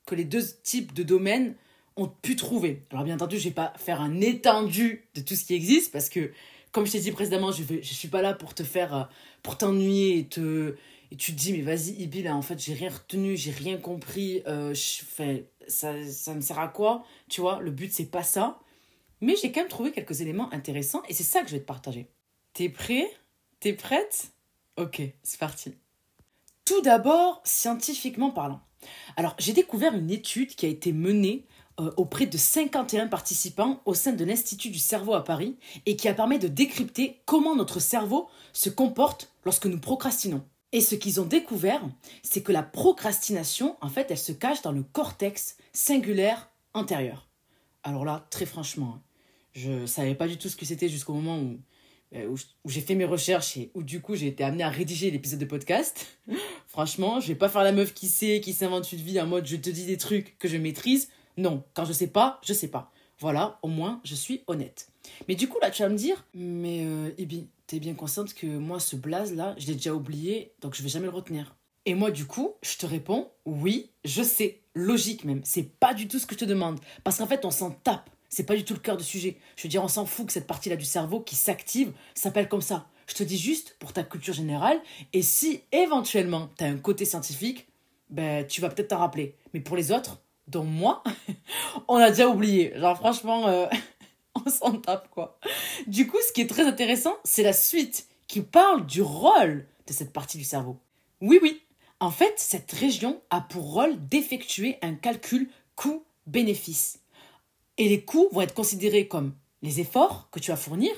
[0.06, 1.54] que les deux types de domaines
[1.96, 2.82] ont pu trouver.
[2.90, 6.08] Alors, bien entendu, je vais pas faire un étendu de tout ce qui existe, parce
[6.08, 6.32] que,
[6.72, 9.04] comme je t'ai dit précédemment, je ne suis pas là pour te faire, euh,
[9.42, 10.74] pour t'ennuyer et te
[11.10, 13.76] et tu te dis mais vas-y Ibi là en fait j'ai rien retenu j'ai rien
[13.76, 14.74] compris euh,
[15.68, 17.04] ça ça me sert à quoi?
[17.28, 18.58] Tu vois le but c'est pas ça
[19.20, 21.66] mais j'ai quand même trouvé quelques éléments intéressants et c'est ça que je vais te
[21.66, 22.08] partager.
[22.52, 23.10] T'es prêt?
[23.60, 24.32] T'es prête?
[24.76, 25.74] Ok c'est parti.
[26.64, 28.60] Tout d'abord scientifiquement parlant.
[29.16, 31.46] Alors j'ai découvert une étude qui a été menée
[31.80, 35.56] euh, auprès de 51 participants au sein de l'Institut du cerveau à Paris
[35.86, 40.44] et qui a permis de décrypter comment notre cerveau se comporte lorsque nous procrastinons.
[40.70, 41.82] Et ce qu'ils ont découvert,
[42.22, 47.28] c'est que la procrastination, en fait, elle se cache dans le cortex singulaire antérieur.
[47.84, 49.02] Alors là, très franchement, hein,
[49.52, 51.60] je savais pas du tout ce que c'était jusqu'au moment où,
[52.14, 55.10] euh, où, j'ai fait mes recherches et où du coup j'ai été amenée à rédiger
[55.10, 56.06] l'épisode de podcast.
[56.66, 59.46] franchement, je vais pas faire la meuf qui sait, qui s'invente une vie en mode
[59.46, 61.10] je te dis des trucs que je maîtrise.
[61.36, 62.90] Non, quand je sais pas, je sais pas.
[63.20, 64.88] Voilà, au moins je suis honnête.
[65.28, 68.46] Mais du coup, là, tu vas me dire, mais euh, Ibi, t'es bien consciente que
[68.46, 71.54] moi, ce blaze là, je l'ai déjà oublié, donc je vais jamais le retenir.
[71.86, 76.08] Et moi, du coup, je te réponds, oui, je sais, logique même, c'est pas du
[76.08, 76.80] tout ce que je te demande.
[77.02, 79.36] Parce qu'en fait, on s'en tape, c'est pas du tout le cœur du sujet.
[79.56, 82.62] Je veux dire, on s'en fout que cette partie-là du cerveau qui s'active s'appelle comme
[82.62, 82.86] ça.
[83.06, 84.80] Je te dis juste pour ta culture générale,
[85.12, 87.68] et si éventuellement t'as un côté scientifique,
[88.08, 89.36] ben tu vas peut-être t'en rappeler.
[89.52, 91.02] Mais pour les autres, dont moi,
[91.88, 92.72] on a déjà oublié.
[92.76, 93.66] Genre franchement, euh,
[94.46, 95.38] on s'en tape quoi.
[95.86, 99.92] Du coup, ce qui est très intéressant, c'est la suite qui parle du rôle de
[99.92, 100.78] cette partie du cerveau.
[101.20, 101.62] Oui, oui.
[102.04, 107.00] En fait, cette région a pour rôle d'effectuer un calcul coût-bénéfice.
[107.78, 110.92] Et les coûts vont être considérés comme les efforts que tu vas fournir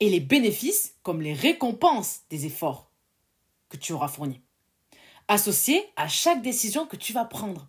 [0.00, 2.90] et les bénéfices comme les récompenses des efforts
[3.68, 4.40] que tu auras fournis,
[5.28, 7.68] associés à chaque décision que tu vas prendre.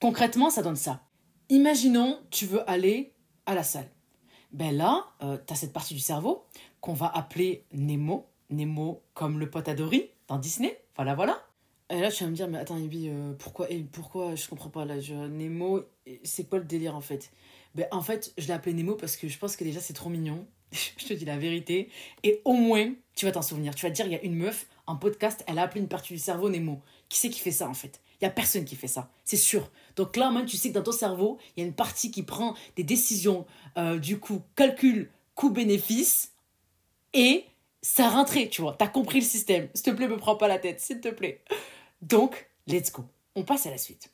[0.00, 1.04] Concrètement, ça donne ça.
[1.48, 3.14] Imaginons, tu veux aller
[3.46, 3.88] à la salle.
[4.50, 6.44] Ben là, euh, tu as cette partie du cerveau
[6.80, 8.26] qu'on va appeler Nemo.
[8.50, 10.82] Nemo comme le pote à Dory dans Disney.
[10.96, 11.40] Voilà, voilà.
[11.90, 14.70] Et là, tu vas me dire, mais attends, Ibi, euh, pourquoi, et pourquoi Je comprends
[14.70, 14.84] pas.
[14.84, 14.96] Là,
[15.28, 15.82] Nemo,
[16.22, 17.32] c'est quoi le délire en fait?
[17.74, 20.08] Ben en fait, je l'ai appelé Nemo parce que je pense que déjà, c'est trop
[20.08, 20.46] mignon.
[20.72, 21.88] je te dis la vérité.
[22.22, 23.74] Et au moins, tu vas t'en souvenir.
[23.74, 25.88] Tu vas te dire, il y a une meuf en podcast, elle a appelé une
[25.88, 26.80] partie du cerveau Nemo.
[27.08, 28.00] Qui c'est qui fait ça en fait?
[28.20, 29.70] Il y a personne qui fait ça, c'est sûr.
[29.96, 32.22] Donc là, même, tu sais que dans ton cerveau, il y a une partie qui
[32.22, 33.46] prend des décisions,
[33.78, 36.32] euh, du coup, calcul coût-bénéfice,
[37.14, 37.46] et
[37.80, 38.74] ça rentré, tu vois.
[38.78, 39.68] T'as compris le système.
[39.72, 41.42] S'il te plaît, me prends pas la tête, s'il te plaît.
[42.02, 43.04] Donc, let's go.
[43.36, 44.10] On passe à la suite.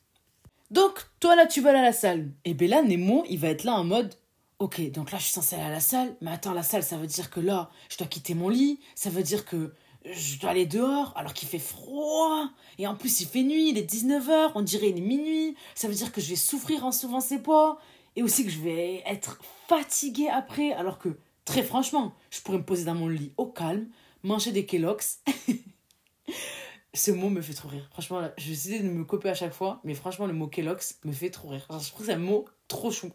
[0.71, 2.31] Donc, toi là, tu vas aller à la salle.
[2.45, 4.13] Et bien là, Nemo, il va être là en mode
[4.59, 6.15] Ok, donc là, je suis censée aller à la salle.
[6.19, 8.79] Mais attends, la salle, ça veut dire que là, je dois quitter mon lit.
[8.95, 9.73] Ça veut dire que
[10.03, 12.49] je dois aller dehors alors qu'il fait froid.
[12.79, 15.55] Et en plus, il fait nuit, il est 19h, on dirait il est minuit.
[15.75, 17.79] Ça veut dire que je vais souffrir en soulevant ses poids.
[18.15, 20.73] Et aussi que je vais être fatiguée après.
[20.73, 21.09] Alors que,
[21.45, 23.87] très franchement, je pourrais me poser dans mon lit au calme,
[24.23, 25.19] manger des Kellogg's.
[26.97, 27.87] Ce mot me fait trop rire.
[27.91, 29.79] Franchement, là, je essayer de me copier à chaque fois.
[29.83, 31.65] Mais franchement, le mot Kellogg's me fait trop rire.
[31.69, 33.11] Genre, je trouve que c'est un mot trop chou.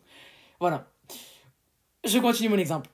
[0.61, 0.89] Voilà.
[2.05, 2.89] Je continue mon exemple.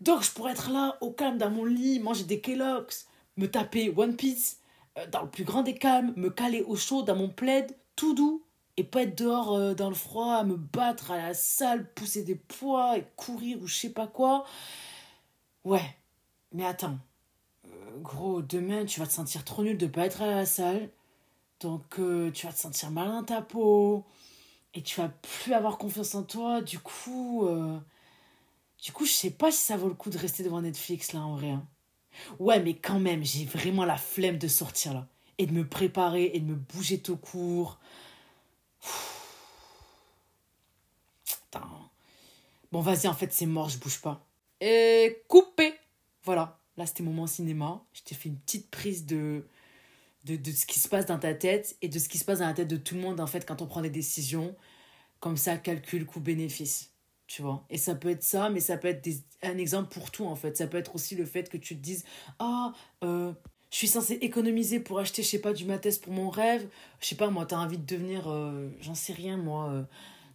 [0.00, 3.06] Donc, je pourrais être là, au calme, dans mon lit, manger des Kellogg's,
[3.38, 4.60] me taper One Piece,
[4.98, 8.14] euh, dans le plus grand des calmes, me caler au chaud dans mon plaid, tout
[8.14, 8.44] doux,
[8.76, 12.22] et pas être dehors euh, dans le froid, à me battre à la salle, pousser
[12.22, 14.44] des poids et courir ou je sais pas quoi.
[15.64, 15.96] Ouais,
[16.52, 16.98] mais attends.
[18.02, 20.90] Gros, demain, tu vas te sentir trop nul de pas être à la salle.
[21.60, 24.04] Donc, euh, tu vas te sentir mal dans ta peau.
[24.74, 26.62] et tu vas plus avoir confiance en toi.
[26.62, 27.78] Du coup, euh,
[28.82, 31.20] du coup, je sais pas si ça vaut le coup de rester devant Netflix là
[31.22, 31.50] en vrai.
[31.50, 31.66] Hein.
[32.40, 36.30] Ouais, mais quand même, j'ai vraiment la flemme de sortir là et de me préparer
[36.34, 37.78] et de me bouger tout court.
[41.24, 41.68] Putain.
[42.72, 44.26] Bon, vas-y, en fait, c'est mort, je bouge pas.
[44.60, 45.74] Et coupé.
[46.24, 46.58] Voilà.
[46.76, 47.82] Là, c'était moment cinéma.
[47.92, 49.46] Je t'ai fait une petite prise de,
[50.24, 52.40] de, de, ce qui se passe dans ta tête et de ce qui se passe
[52.40, 54.54] dans la tête de tout le monde, en fait, quand on prend des décisions.
[55.20, 56.92] Comme ça, calcul, coût-bénéfice.
[57.26, 59.08] Tu vois Et ça peut être ça, mais ça peut être
[59.42, 60.56] un exemple pour tout, en fait.
[60.56, 62.04] Ça peut être aussi le fait que tu te dises
[62.38, 63.32] Ah, euh,
[63.70, 66.68] je suis censée économiser pour acheter, je sais pas, du mathès pour mon rêve.
[67.00, 69.82] Je sais pas, moi, t'as envie de devenir, euh, j'en sais rien, moi, euh,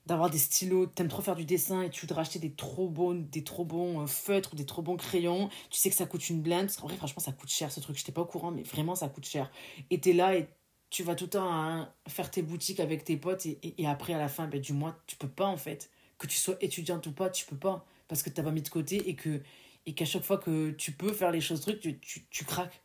[0.10, 3.14] d'avoir des stylos, t'aimes trop faire du dessin et tu voudrais acheter des trop bons,
[3.14, 5.50] des trop bons feutres ou des trop bons crayons.
[5.70, 6.66] Tu sais que ça coûte une blinde.
[6.66, 7.98] Parce qu'en vrai, franchement, ça coûte cher ce truc.
[7.98, 9.52] J'étais pas au courant, mais vraiment, ça coûte cher.
[9.90, 10.48] Et t'es là et
[10.90, 14.28] tu vas tout le temps faire tes boutiques avec tes potes et, après, à la
[14.28, 17.30] fin ben, du mois, tu peux pas, en fait que tu sois étudiante ou pas,
[17.30, 19.42] tu peux pas parce que tu n'as pas mis de côté et que
[19.86, 22.82] et qu'à chaque fois que tu peux faire les choses trucs, tu, tu, tu craques.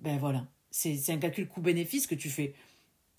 [0.00, 2.54] Ben voilà, c'est un calcul coût-bénéfice que tu fais.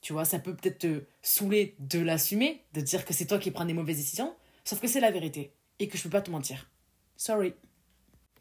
[0.04, 3.52] Tu vois, ça peut peut-être te saouler de l'assumer, de dire que c'est toi qui
[3.52, 4.36] prends des mauvaises décisions,
[4.66, 6.70] sauf que c'est la vérité et que je peux pas te mentir.
[7.16, 7.54] Sorry.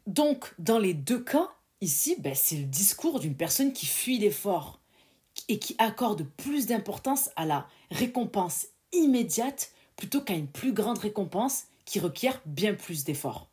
[0.05, 1.49] Donc, dans les deux cas,
[1.79, 4.81] ici, ben, c'est le discours d'une personne qui fuit l'effort
[5.47, 11.67] et qui accorde plus d'importance à la récompense immédiate plutôt qu'à une plus grande récompense
[11.85, 13.47] qui requiert bien plus d'efforts.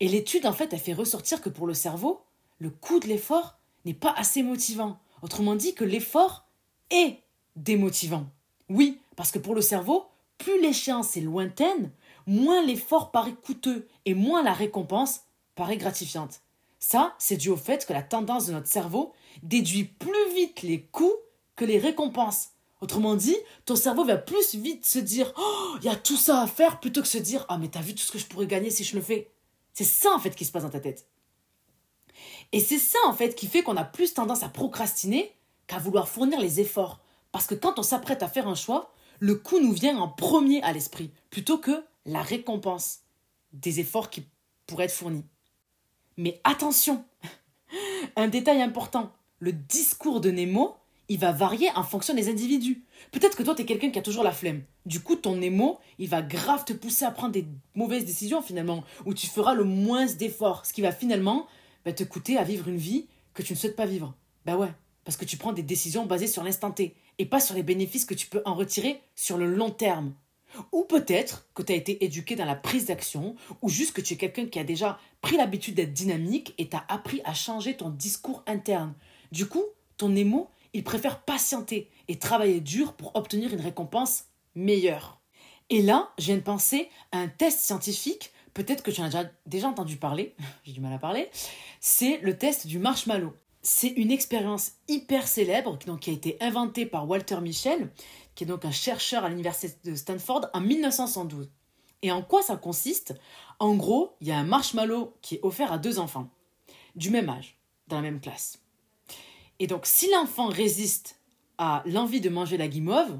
[0.00, 2.22] Et l'étude, en fait, a fait ressortir que pour le cerveau,
[2.58, 4.98] le coût de l'effort n'est pas assez motivant.
[5.20, 6.48] Autrement dit, que l'effort
[6.90, 7.18] est
[7.56, 8.26] démotivant.
[8.68, 10.06] Oui, parce que pour le cerveau,
[10.38, 11.90] plus l'échéance est lointaine,
[12.26, 15.22] moins l'effort paraît coûteux et moins la récompense
[15.54, 16.40] paraît gratifiante.
[16.78, 20.82] Ça, c'est dû au fait que la tendance de notre cerveau déduit plus vite les
[20.82, 21.14] coûts
[21.56, 22.50] que les récompenses.
[22.80, 26.42] Autrement dit, ton cerveau va plus vite se dire Oh, il y a tout ça
[26.42, 28.46] à faire plutôt que se dire Ah, mais t'as vu tout ce que je pourrais
[28.46, 29.30] gagner si je le fais?
[29.72, 31.08] C'est ça en fait qui se passe dans ta tête.
[32.52, 35.34] Et c'est ça en fait qui fait qu'on a plus tendance à procrastiner
[35.66, 37.00] qu'à vouloir fournir les efforts.
[37.34, 40.62] Parce que quand on s'apprête à faire un choix, le coût nous vient en premier
[40.62, 43.00] à l'esprit, plutôt que la récompense
[43.52, 44.24] des efforts qui
[44.68, 45.24] pourraient être fournis.
[46.16, 47.04] Mais attention,
[48.16, 50.76] un détail important, le discours de Nemo
[51.08, 52.84] il va varier en fonction des individus.
[53.10, 54.62] Peut-être que toi, tu es quelqu'un qui a toujours la flemme.
[54.86, 58.84] Du coup, ton émo, il va grave te pousser à prendre des mauvaises décisions finalement,
[59.06, 61.46] où tu feras le moins d'efforts, ce qui va finalement
[61.84, 64.14] bah, te coûter à vivre une vie que tu ne souhaites pas vivre.
[64.46, 64.72] Bah ouais,
[65.04, 68.04] parce que tu prends des décisions basées sur l'instant T, et pas sur les bénéfices
[68.04, 70.14] que tu peux en retirer sur le long terme.
[70.72, 74.14] Ou peut-être que tu as été éduqué dans la prise d'action, ou juste que tu
[74.14, 77.90] es quelqu'un qui a déjà pris l'habitude d'être dynamique et t'as appris à changer ton
[77.90, 78.94] discours interne.
[79.32, 79.64] Du coup,
[79.96, 84.24] ton émo, il préfère patienter et travailler dur pour obtenir une récompense
[84.54, 85.20] meilleure.
[85.70, 89.26] Et là, je viens de penser à un test scientifique, peut-être que tu en as
[89.46, 91.30] déjà, entendu parler, j'ai du mal à parler,
[91.80, 93.32] c'est le test du marshmallow.
[93.66, 97.90] C'est une expérience hyper célèbre qui a été inventée par Walter Michel,
[98.34, 101.50] qui est donc un chercheur à l'université de Stanford en 1912.
[102.02, 103.14] Et en quoi ça consiste?
[103.58, 106.28] En gros, il y a un marshmallow qui est offert à deux enfants,
[106.94, 108.60] du même âge, dans la même classe.
[109.58, 111.18] Et donc, si l'enfant résiste
[111.56, 113.18] à l'envie de manger la guimauve,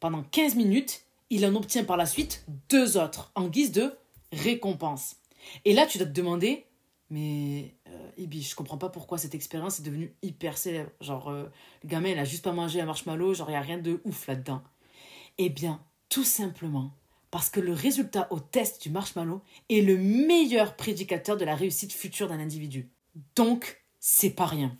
[0.00, 3.96] pendant 15 minutes, il en obtient par la suite deux autres, en guise de
[4.32, 5.18] récompense.
[5.64, 6.66] Et là, tu dois te demander,
[7.10, 10.90] mais euh, Ibi, je comprends pas pourquoi cette expérience est devenue hyper célèbre.
[11.00, 11.44] Genre, euh,
[11.82, 14.00] le gamin, il a juste pas mangé un marshmallow, genre, il n'y a rien de
[14.04, 14.62] ouf là-dedans.
[15.38, 16.92] Eh bien, tout simplement
[17.34, 21.92] parce que le résultat au test du marshmallow est le meilleur prédicateur de la réussite
[21.92, 22.88] future d'un individu.
[23.34, 24.78] Donc, c'est pas rien.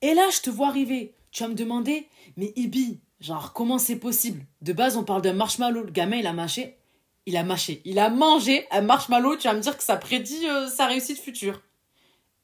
[0.00, 1.14] Et là, je te vois arriver.
[1.32, 4.46] Tu vas me demander, mais Ibi, genre, comment c'est possible?
[4.62, 5.82] De base, on parle d'un marshmallow.
[5.82, 6.78] Le gamin, il a mâché.
[7.26, 7.82] Il a mâché.
[7.84, 9.36] Il a mangé un marshmallow.
[9.36, 11.60] Tu vas me dire que ça prédit euh, sa réussite future.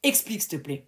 [0.03, 0.85] Explique, s'il te plaît.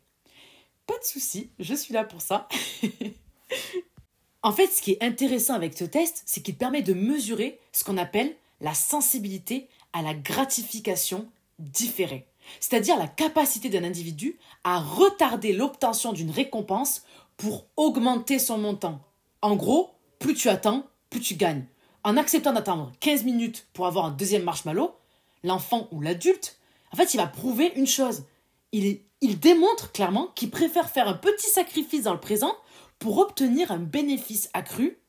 [0.87, 2.47] Pas de souci, je suis là pour ça.
[4.43, 7.83] en fait, ce qui est intéressant avec ce test, c'est qu'il permet de mesurer ce
[7.83, 11.27] qu'on appelle la sensibilité à la gratification
[11.59, 12.27] différée
[12.59, 17.03] c'est-à-dire la capacité d'un individu à retarder l'obtention d'une récompense
[17.37, 19.01] pour augmenter son montant.
[19.41, 21.65] En gros, plus tu attends, plus tu gagnes.
[22.03, 24.95] En acceptant d'attendre 15 minutes pour avoir un deuxième marshmallow,
[25.43, 26.59] l'enfant ou l'adulte,
[26.91, 28.23] en fait, il va prouver une chose.
[28.71, 29.01] Il,
[29.39, 32.55] démontre clairement qu'il préfère faire un petit sacrifice dans le présent
[32.99, 34.99] pour obtenir un bénéfice accru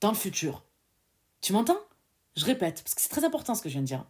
[0.00, 0.62] dans le futur.
[1.40, 1.78] Tu m'entends?
[2.36, 4.04] Je répète, parce que c'est très important ce que je viens de dire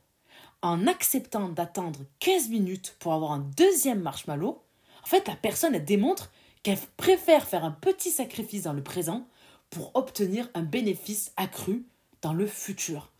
[0.63, 4.63] en acceptant d'attendre 15 minutes pour avoir un deuxième marshmallow,
[5.03, 6.31] en fait, la personne démontre
[6.63, 9.27] qu'elle préfère faire un petit sacrifice dans le présent
[9.71, 11.87] pour obtenir un bénéfice accru
[12.23, 13.13] dans le futur.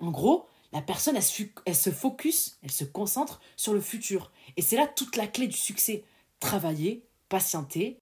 [0.00, 4.32] En gros, la personne, elle, se focus, elle se concentre sur le futur.
[4.56, 6.04] Et c'est là toute la clé du succès.
[6.40, 7.98] Travailler, patienter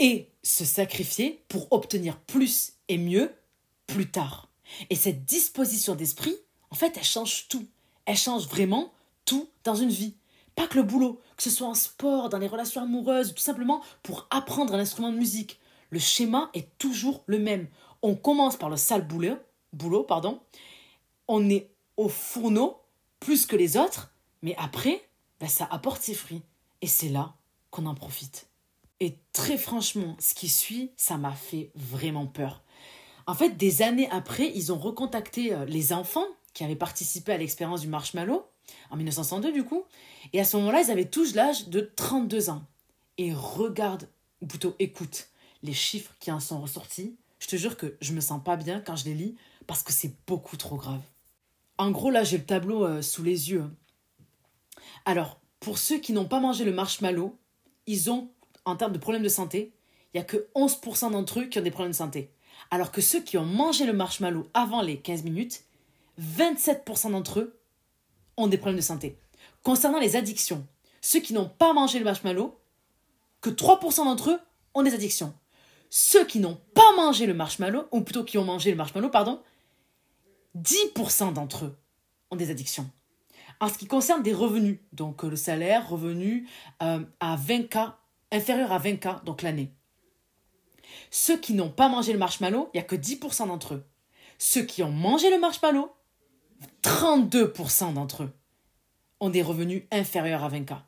[0.00, 3.32] et se sacrifier pour obtenir plus et mieux
[3.86, 4.50] plus tard.
[4.90, 6.36] Et cette disposition d'esprit,
[6.70, 7.66] en fait, elle change tout.
[8.04, 8.92] Elle change vraiment
[9.24, 10.14] tout dans une vie.
[10.56, 13.80] Pas que le boulot, que ce soit en sport, dans les relations amoureuses, tout simplement
[14.02, 15.60] pour apprendre un instrument de musique.
[15.90, 17.68] Le schéma est toujours le même.
[18.02, 19.36] On commence par le sale boulot,
[19.72, 20.40] boulot pardon.
[21.28, 22.80] on est au fourneau
[23.20, 25.02] plus que les autres, mais après,
[25.40, 26.42] ben, ça apporte ses fruits.
[26.80, 27.34] Et c'est là
[27.70, 28.48] qu'on en profite.
[29.00, 32.62] Et très franchement, ce qui suit, ça m'a fait vraiment peur.
[33.26, 37.36] En fait, des années après, ils ont recontacté euh, les enfants qui avaient participé à
[37.36, 38.46] l'expérience du marshmallow,
[38.90, 39.84] en 1962 du coup,
[40.32, 42.62] et à ce moment-là, ils avaient tous l'âge de 32 ans.
[43.18, 44.08] Et regarde,
[44.40, 45.28] ou plutôt écoute,
[45.62, 47.16] les chiffres qui en sont ressortis.
[47.40, 49.92] Je te jure que je me sens pas bien quand je les lis parce que
[49.92, 51.00] c'est beaucoup trop grave.
[51.78, 53.64] En gros, là, j'ai le tableau euh, sous les yeux.
[55.04, 57.38] Alors, pour ceux qui n'ont pas mangé le marshmallow,
[57.86, 58.30] ils ont,
[58.64, 59.72] en termes de problèmes de santé,
[60.12, 62.32] il n'y a que 11% d'entre eux qui ont des problèmes de santé.
[62.70, 65.64] Alors que ceux qui ont mangé le marshmallow avant les 15 minutes,
[66.20, 67.60] 27% d'entre eux
[68.36, 69.18] ont des problèmes de santé.
[69.62, 70.66] Concernant les addictions,
[71.00, 72.58] ceux qui n'ont pas mangé le marshmallow,
[73.40, 74.40] que 3% d'entre eux
[74.74, 75.32] ont des addictions.
[75.90, 79.40] Ceux qui n'ont pas mangé le marshmallow, ou plutôt qui ont mangé le marshmallow, pardon,
[80.56, 81.78] 10% d'entre eux
[82.30, 82.90] ont des addictions.
[83.60, 86.48] En ce qui concerne des revenus, donc euh, le salaire, revenu
[86.82, 87.94] euh, à 20K,
[88.30, 89.72] inférieur à 20K, donc l'année.
[91.10, 93.86] Ceux qui n'ont pas mangé le marshmallow, il n'y a que 10% d'entre eux.
[94.38, 95.90] Ceux qui ont mangé le marshmallow,
[96.82, 98.32] 32% d'entre eux
[99.20, 100.78] ont des revenus inférieurs à 20K.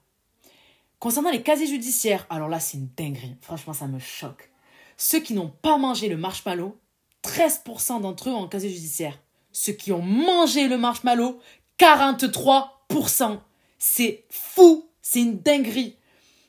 [1.00, 4.50] Concernant les casiers judiciaires, alors là c'est une dinguerie, franchement ça me choque.
[4.96, 6.78] Ceux qui n'ont pas mangé le marshmallow,
[7.24, 9.18] 13% d'entre eux ont un casier judiciaire.
[9.52, 11.40] Ceux qui ont mangé le marshmallow,
[11.78, 13.38] 43%.
[13.78, 15.96] C'est fou, c'est une dinguerie.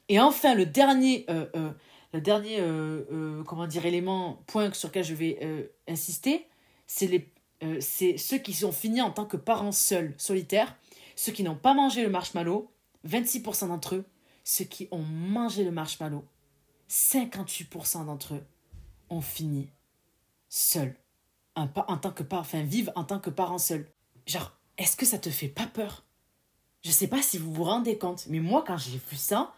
[0.10, 1.72] Et enfin, le dernier, euh, euh,
[2.14, 6.48] euh, comment dire, élément, point sur lequel je vais insister,
[6.88, 7.28] c'est
[7.80, 10.76] c'est ceux qui sont finis en tant que parents seuls, solitaires,
[11.16, 12.72] ceux qui n'ont pas mangé le marshmallow,
[13.08, 14.06] 26% d'entre eux,
[14.44, 16.26] ceux qui ont mangé le marshmallow,
[16.90, 18.44] 58% d'entre eux
[19.12, 19.70] ont fini
[20.50, 20.96] seuls
[21.56, 23.88] en tant que parent, enfin vivent en tant que parents seuls.
[24.26, 26.04] Genre, est-ce que ça te fait pas peur?
[26.84, 29.54] Je sais pas si vous vous rendez compte, mais moi quand j'ai vu ça,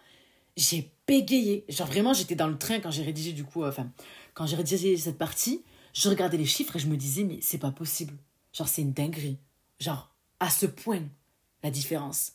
[0.58, 1.65] j'ai bégayé.
[1.69, 3.89] Genre vraiment, j'étais dans le train quand j'ai rédigé du coup, euh, enfin,
[4.34, 7.58] quand j'ai rédigé cette partie, je regardais les chiffres et je me disais mais c'est
[7.58, 8.13] pas possible.
[8.53, 9.38] Genre c'est une dinguerie.
[9.79, 11.03] Genre à ce point
[11.63, 12.34] la différence.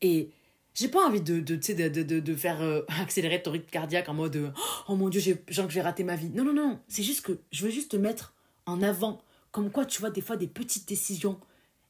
[0.00, 0.30] Et
[0.74, 4.14] j'ai pas envie de, de, de, de, de faire euh, accélérer ton rythme cardiaque en
[4.14, 4.52] mode
[4.88, 6.30] oh mon dieu, j'ai, genre que j'ai raté ma vie.
[6.30, 6.80] Non, non, non.
[6.88, 8.34] C'est juste que je veux juste te mettre
[8.70, 9.20] en avant.
[9.52, 11.40] Comme quoi, tu vois, des fois, des petites décisions.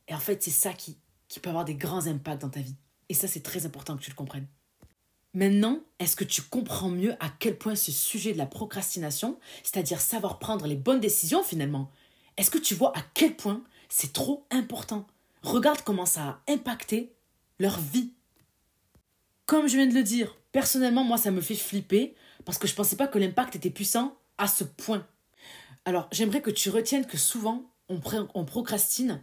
[0.08, 2.76] Et en fait, c'est ça qui, qui peut avoir des grands impacts dans ta vie.
[3.08, 4.46] Et ça, c'est très important que tu le comprennes.
[5.32, 10.00] Maintenant, est-ce que tu comprends mieux à quel point ce sujet de la procrastination, c'est-à-dire
[10.00, 11.90] savoir prendre les bonnes décisions finalement,
[12.36, 15.06] est-ce que tu vois à quel point c'est trop important?
[15.42, 17.12] Regarde comment ça a impacté
[17.60, 18.12] leur vie.
[19.46, 22.14] Comme je viens de le dire, personnellement, moi, ça me fait flipper
[22.44, 25.06] parce que je pensais pas que l'impact était puissant à ce point.
[25.84, 28.00] Alors, j'aimerais que tu retiennes que souvent, on,
[28.34, 29.22] on procrastine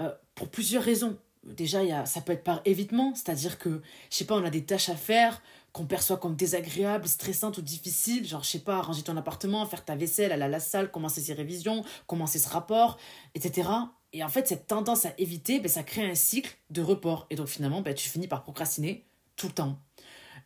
[0.00, 1.18] euh, pour plusieurs raisons.
[1.44, 4.50] Déjà, y a, ça peut être par évitement, c'est-à-dire que, je sais pas, on a
[4.50, 8.80] des tâches à faire qu'on perçoit comme désagréables, stressantes ou difficiles, genre, je sais pas,
[8.80, 12.48] ranger ton appartement, faire ta vaisselle, aller à la salle, commencer ses révisions, commencer ce
[12.48, 12.98] rapport,
[13.34, 13.68] etc.
[14.12, 17.26] Et en fait, cette tendance à éviter, ben, ça crée un cycle de report.
[17.30, 19.78] Et donc, finalement, ben, tu finis par procrastiner tout le temps.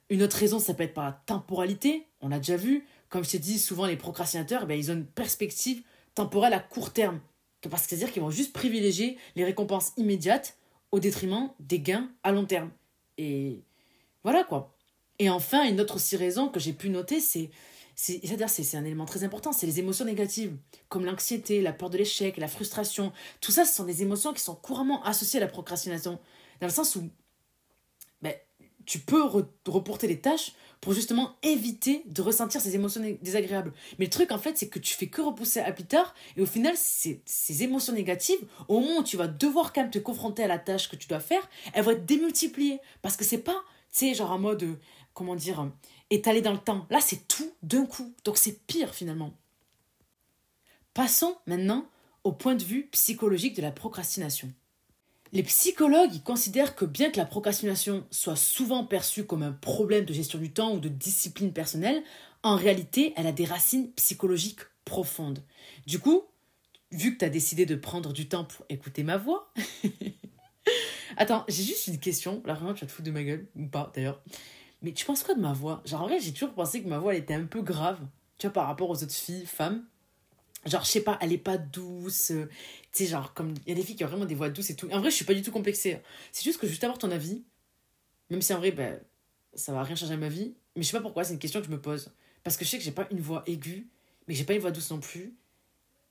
[0.08, 2.86] Une autre raison, ça peut être par la temporalité, on l'a déjà vu.
[3.08, 5.82] Comme je t'ai dit, souvent les procrastinateurs, ben, ils ont une perspective
[6.14, 7.20] temporelle à court terme.
[7.70, 10.56] Parce que c'est-à-dire qu'ils vont juste privilégier les récompenses immédiates
[10.92, 12.70] au détriment des gains à long terme.
[13.18, 13.62] Et
[14.22, 14.74] voilà quoi.
[15.18, 17.50] Et enfin, une autre aussi raison que j'ai pu noter, c'est
[17.98, 20.54] c'est-à-dire c'est un élément très important, c'est les émotions négatives,
[20.90, 23.10] comme l'anxiété, la peur de l'échec, la frustration.
[23.40, 26.18] Tout ça, ce sont des émotions qui sont couramment associées à la procrastination,
[26.60, 27.08] dans le sens où
[28.86, 29.22] tu peux
[29.66, 33.72] reporter les tâches pour justement éviter de ressentir ces émotions désagréables.
[33.98, 36.42] Mais le truc, en fait, c'est que tu fais que repousser à plus tard, et
[36.42, 37.22] au final, ces,
[37.62, 40.88] émotions négatives, au moment où tu vas devoir quand même te confronter à la tâche
[40.88, 42.78] que tu dois faire, elles vont être démultipliées.
[43.02, 44.74] Parce que c'est pas, tu sais, genre en mode, euh,
[45.14, 45.68] comment dire, euh,
[46.10, 46.86] étalé dans le temps.
[46.90, 48.14] Là, c'est tout d'un coup.
[48.24, 49.32] Donc c'est pire finalement.
[50.94, 51.86] Passons maintenant
[52.24, 54.52] au point de vue psychologique de la procrastination.
[55.36, 60.14] Les psychologues considèrent que bien que la procrastination soit souvent perçue comme un problème de
[60.14, 62.02] gestion du temps ou de discipline personnelle,
[62.42, 65.40] en réalité, elle a des racines psychologiques profondes.
[65.86, 66.22] Du coup,
[66.90, 69.52] vu que tu as décidé de prendre du temps pour écouter ma voix.
[71.18, 72.42] Attends, j'ai juste une question.
[72.46, 74.22] Là, vraiment, tu vas te foutre de ma gueule, ou pas d'ailleurs.
[74.80, 75.82] Mais tu penses quoi de ma voix?
[75.84, 78.00] Genre, en vrai, j'ai toujours pensé que ma voix, elle était un peu grave,
[78.38, 79.84] tu vois, par rapport aux autres filles, femmes.
[80.64, 82.32] Genre, je sais pas, elle est pas douce.
[82.96, 83.54] Euh, sais, genre, comme.
[83.66, 84.88] Il y a des filles qui ont vraiment des voix douces et tout.
[84.90, 85.94] En vrai, je suis pas du tout complexée.
[85.94, 86.00] Hein.
[86.32, 87.42] C'est juste que je veux juste avoir ton avis.
[88.30, 89.00] Même si en vrai, ben,
[89.54, 90.54] ça va rien changer à ma vie.
[90.74, 92.12] Mais je sais pas pourquoi, c'est une question que je me pose.
[92.42, 93.88] Parce que je sais que j'ai pas une voix aiguë,
[94.28, 95.34] mais j'ai pas une voix douce non plus.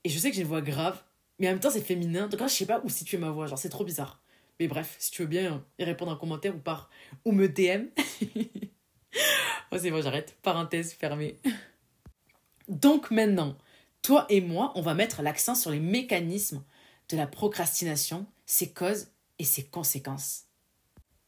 [0.04, 1.02] Et je sais que j'ai une voix grave,
[1.40, 2.28] mais en même temps, c'est féminin.
[2.28, 3.48] Donc là, je sais pas où situer ma voix.
[3.48, 4.22] Genre, c'est trop bizarre.
[4.60, 6.90] Mais bref, si tu veux bien y répondre en commentaire ou par.
[7.26, 7.88] ou me DM.
[9.72, 10.38] oh, c'est bon, j'arrête.
[10.42, 11.38] Parenthèse fermée.
[12.68, 13.58] Donc maintenant,
[14.02, 16.64] toi et moi, on va mettre l'accent sur les mécanismes
[17.10, 19.08] de la procrastination, ses causes
[19.40, 20.44] et ses conséquences.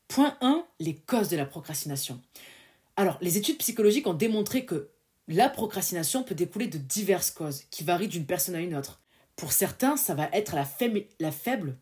[0.08, 2.22] Point 1, les causes de la procrastination.
[2.96, 4.90] Alors, les études psychologiques ont démontré que
[5.28, 9.02] la procrastination peut découler de diverses causes qui varient d'une personne à une autre.
[9.36, 11.78] Pour certains, ça va être la faible,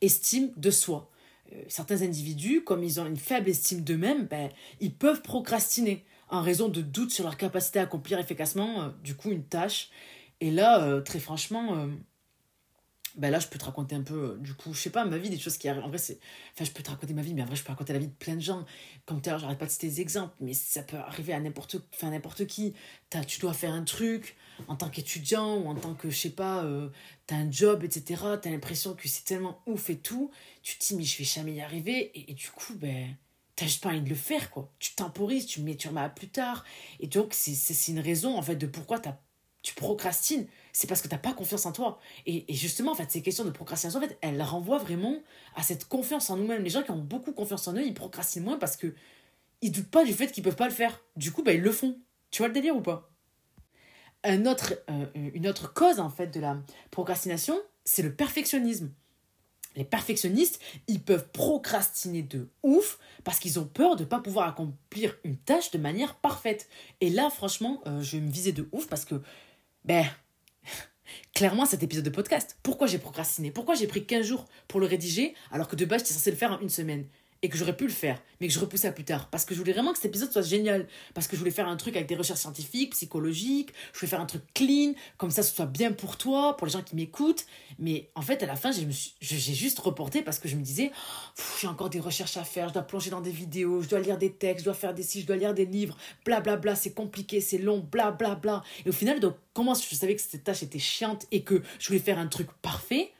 [0.00, 1.10] estime de soi.
[1.52, 6.40] Euh, certains individus, comme ils ont une faible estime d'eux-mêmes, ben, ils peuvent procrastiner en
[6.40, 9.90] raison de doutes sur leur capacité à accomplir efficacement, euh, du coup, une tâche
[10.40, 11.88] et là, euh, très franchement,
[13.16, 15.04] euh, ben là, je peux te raconter un peu, euh, du coup, je sais pas,
[15.04, 15.84] ma vie, des choses qui arrivent.
[15.84, 16.18] En vrai, c'est.
[16.54, 18.08] Enfin, je peux te raconter ma vie, mais en vrai, je peux raconter la vie
[18.08, 18.64] de plein de gens.
[19.06, 22.10] Comme tu j'arrête pas de citer des exemples, mais ça peut arriver à n'importe enfin,
[22.10, 22.74] n'importe qui.
[23.12, 26.30] As, tu dois faire un truc en tant qu'étudiant ou en tant que, je sais
[26.30, 26.66] pas,
[27.28, 28.22] tu as un job, etc.
[28.42, 30.30] Tu as l'impression que c'est tellement ouf et tout.
[30.62, 32.10] Tu te dis, mais je vais jamais y arriver.
[32.18, 33.16] Et, et du coup, ben
[33.56, 36.08] t'as juste pas envie de le faire quoi tu temporises tu mets tu remets à
[36.08, 36.64] plus tard
[36.98, 39.16] et donc c'est une raison en fait de pourquoi t'as
[39.64, 42.00] tu procrastines, c'est parce que tu n'as pas confiance en toi.
[42.26, 45.16] Et, justement, en fait, ces questions de procrastination, en fait, elles renvoient vraiment
[45.54, 46.64] à cette confiance en nous-mêmes.
[46.64, 48.92] Les gens qui ont beaucoup confiance en eux, ils procrastinent moins parce que
[49.62, 51.00] ils doutent pas du fait qu'ils peuvent pas le faire.
[51.16, 51.96] Du coup, bah, ils le font.
[52.32, 53.08] Tu vois le délire ou pas?
[54.24, 56.58] Un autre, euh, Une autre cause, en fait, de la
[56.90, 58.90] procrastination, c'est le perfectionnisme.
[59.76, 64.48] Les perfectionnistes, ils peuvent procrastiner de ouf parce qu'ils ont peur de ne pas pouvoir
[64.48, 66.68] accomplir une tâche de manière parfaite.
[67.00, 69.20] Et là, franchement, euh, je vais me viser de ouf parce que
[69.84, 70.04] ben,
[71.34, 73.50] clairement, cet épisode de podcast, pourquoi j'ai procrastiné?
[73.50, 76.36] Pourquoi j'ai pris 15 jours pour le rédiger alors que de base, j'étais censé le
[76.36, 77.06] faire en une semaine?
[77.44, 79.28] Et que j'aurais pu le faire, mais que je repoussais à plus tard.
[79.28, 80.88] Parce que je voulais vraiment que cet épisode soit génial.
[81.12, 83.74] Parce que je voulais faire un truc avec des recherches scientifiques, psychologiques.
[83.92, 86.72] Je voulais faire un truc clean, comme ça, ce soit bien pour toi, pour les
[86.72, 87.44] gens qui m'écoutent.
[87.78, 90.90] Mais en fait, à la fin, j'ai juste reporté parce que je me disais,
[91.60, 94.16] j'ai encore des recherches à faire, je dois plonger dans des vidéos, je dois lire
[94.16, 96.76] des textes, je dois faire des sites, je dois lire des livres, blablabla, bla, bla,
[96.76, 98.34] c'est compliqué, c'est long, blablabla.
[98.36, 98.62] Bla, bla.
[98.86, 101.88] Et au final, donc, comment je savais que cette tâche était chiante et que je
[101.88, 103.12] voulais faire un truc parfait,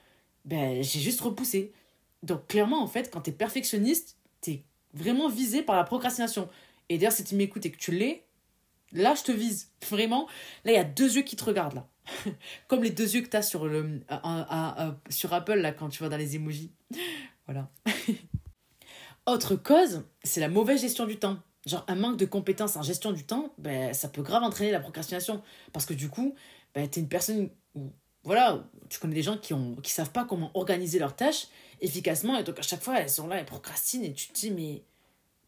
[0.47, 1.73] ben, j'ai juste repoussé.
[2.25, 6.49] Donc clairement, en fait, quand tu es perfectionniste, tu es vraiment visé par la procrastination.
[6.89, 8.25] Et d'ailleurs, si tu m'écoutes et que tu l'es,
[8.93, 9.71] là, je te vise.
[9.91, 10.27] Vraiment,
[10.65, 11.89] là, il y a deux yeux qui te regardent, là.
[12.69, 14.01] Comme les deux yeux que tu as sur, le,
[15.09, 16.73] sur Apple, là, quand tu vas dans les emojis.
[17.47, 17.71] Voilà.
[19.27, 21.37] Autre cause, c'est la mauvaise gestion du temps.
[21.67, 24.81] Genre, un manque de compétences en gestion du temps, ben, ça peut grave entraîner la
[24.81, 25.43] procrastination.
[25.75, 26.35] Parce que du coup,
[26.75, 27.51] ben, tu es une personne
[28.25, 31.49] voilà, tu connais des gens qui ne qui savent pas comment organiser leurs tâches
[31.81, 32.37] efficacement.
[32.39, 34.05] Et donc, à chaque fois, elles sont là, elles procrastinent.
[34.05, 34.83] Et tu te dis, mais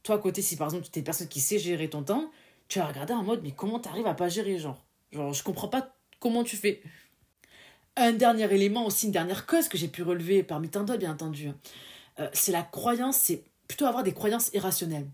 [0.03, 2.31] toi, à côté, si par exemple, tu es une personne qui sait gérer ton temps,
[2.69, 4.85] tu vas regarder en mode, mais comment tu arrives à pas gérer, genre?
[5.13, 6.83] Genre, je comprends pas comment tu fais.
[7.97, 11.13] Un dernier élément, aussi une dernière cause que j'ai pu relever parmi tant d'autres, bien
[11.13, 11.57] entendu, hein.
[12.19, 15.09] euh, c'est la croyance, c'est plutôt avoir des croyances irrationnelles.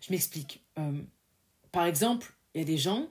[0.00, 0.64] Je m'explique.
[0.78, 1.02] Euh,
[1.72, 3.06] par exemple, il y a des gens,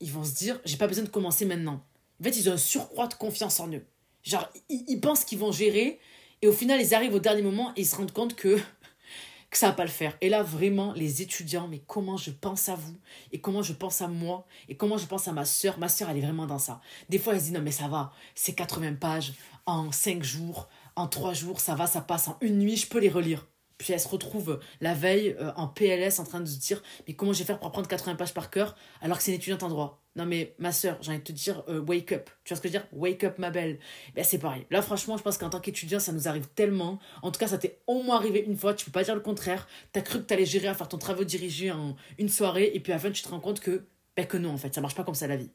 [0.00, 1.84] ils vont se dire, j'ai pas besoin de commencer maintenant.
[2.20, 3.84] En fait, ils ont un surcroît de confiance en eux.
[4.22, 6.00] Genre, ils pensent qu'ils vont gérer,
[6.42, 8.56] et au final, ils arrivent au dernier moment et ils se rendent compte que,
[9.50, 10.16] que ça va pas le faire.
[10.20, 12.96] Et là, vraiment, les étudiants, mais comment je pense à vous
[13.32, 15.78] et comment je pense à moi et comment je pense à ma soeur.
[15.78, 16.80] Ma soeur, elle est vraiment dans ça.
[17.08, 19.32] Des fois, elle se dit non, mais ça va, c'est 80 pages
[19.64, 23.00] en 5 jours, en 3 jours, ça va, ça passe en une nuit, je peux
[23.00, 23.46] les relire.
[23.78, 27.14] Puis elle se retrouve la veille euh, en PLS en train de se dire mais
[27.14, 29.62] comment je vais faire pour apprendre 80 pages par cœur alors que c'est une étudiante
[29.62, 30.05] en droit?
[30.16, 32.30] Non mais ma soeur j'ai envie de te dire euh, wake up.
[32.44, 32.88] Tu vois ce que je veux dire?
[32.92, 33.78] Wake up ma belle.
[34.14, 34.66] Ben c'est pareil.
[34.70, 36.98] Là franchement je pense qu'en tant qu'étudiant ça nous arrive tellement.
[37.22, 38.74] En tout cas ça t'est au moins arrivé une fois.
[38.74, 39.68] Tu peux pas dire le contraire.
[39.92, 42.92] T'as cru que t'allais gérer à faire ton travail dirigé en une soirée et puis
[42.92, 43.84] à la fin tu te rends compte que
[44.16, 44.74] ben que non en fait.
[44.74, 45.50] Ça marche pas comme ça la vie.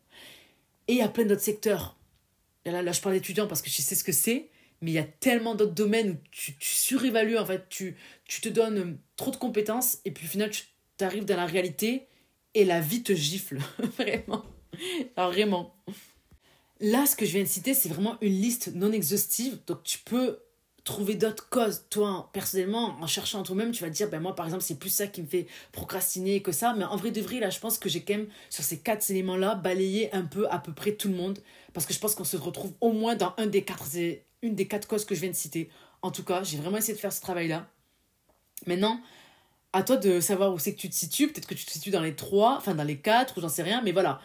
[0.88, 1.97] Et il y a plein d'autres secteurs.
[2.65, 4.49] Là, là je parle d'étudiants parce que je sais ce que c'est
[4.81, 8.41] mais il y a tellement d'autres domaines où tu, tu, surévalues, en fait, tu, tu
[8.41, 10.65] te donnes euh, trop de compétences, et puis au final, tu
[11.03, 12.07] arrives dans la réalité,
[12.53, 13.59] et la vie te gifle,
[13.97, 14.43] vraiment.
[15.15, 15.75] Alors, vraiment.
[16.79, 19.99] Là, ce que je viens de citer, c'est vraiment une liste non exhaustive, donc tu
[19.99, 20.39] peux
[20.83, 21.85] trouver d'autres causes.
[21.89, 25.07] Toi, personnellement, en cherchant toi-même, tu vas dire, ben moi, par exemple, c'est plus ça
[25.07, 26.73] qui me fait procrastiner que ça.
[26.73, 29.09] Mais en vrai de vrai, là, je pense que j'ai quand même, sur ces quatre
[29.11, 31.39] éléments-là, balayé un peu à peu près tout le monde.
[31.73, 33.85] Parce que je pense qu'on se retrouve au moins dans un des quatre,
[34.41, 35.69] une des quatre causes que je viens de citer.
[36.01, 37.69] En tout cas, j'ai vraiment essayé de faire ce travail-là.
[38.65, 38.99] Maintenant,
[39.74, 41.28] à toi de savoir où c'est que tu te situes.
[41.28, 43.63] Peut-être que tu te situes dans les trois, enfin dans les quatre, ou j'en sais
[43.63, 43.82] rien.
[43.82, 44.22] Mais voilà,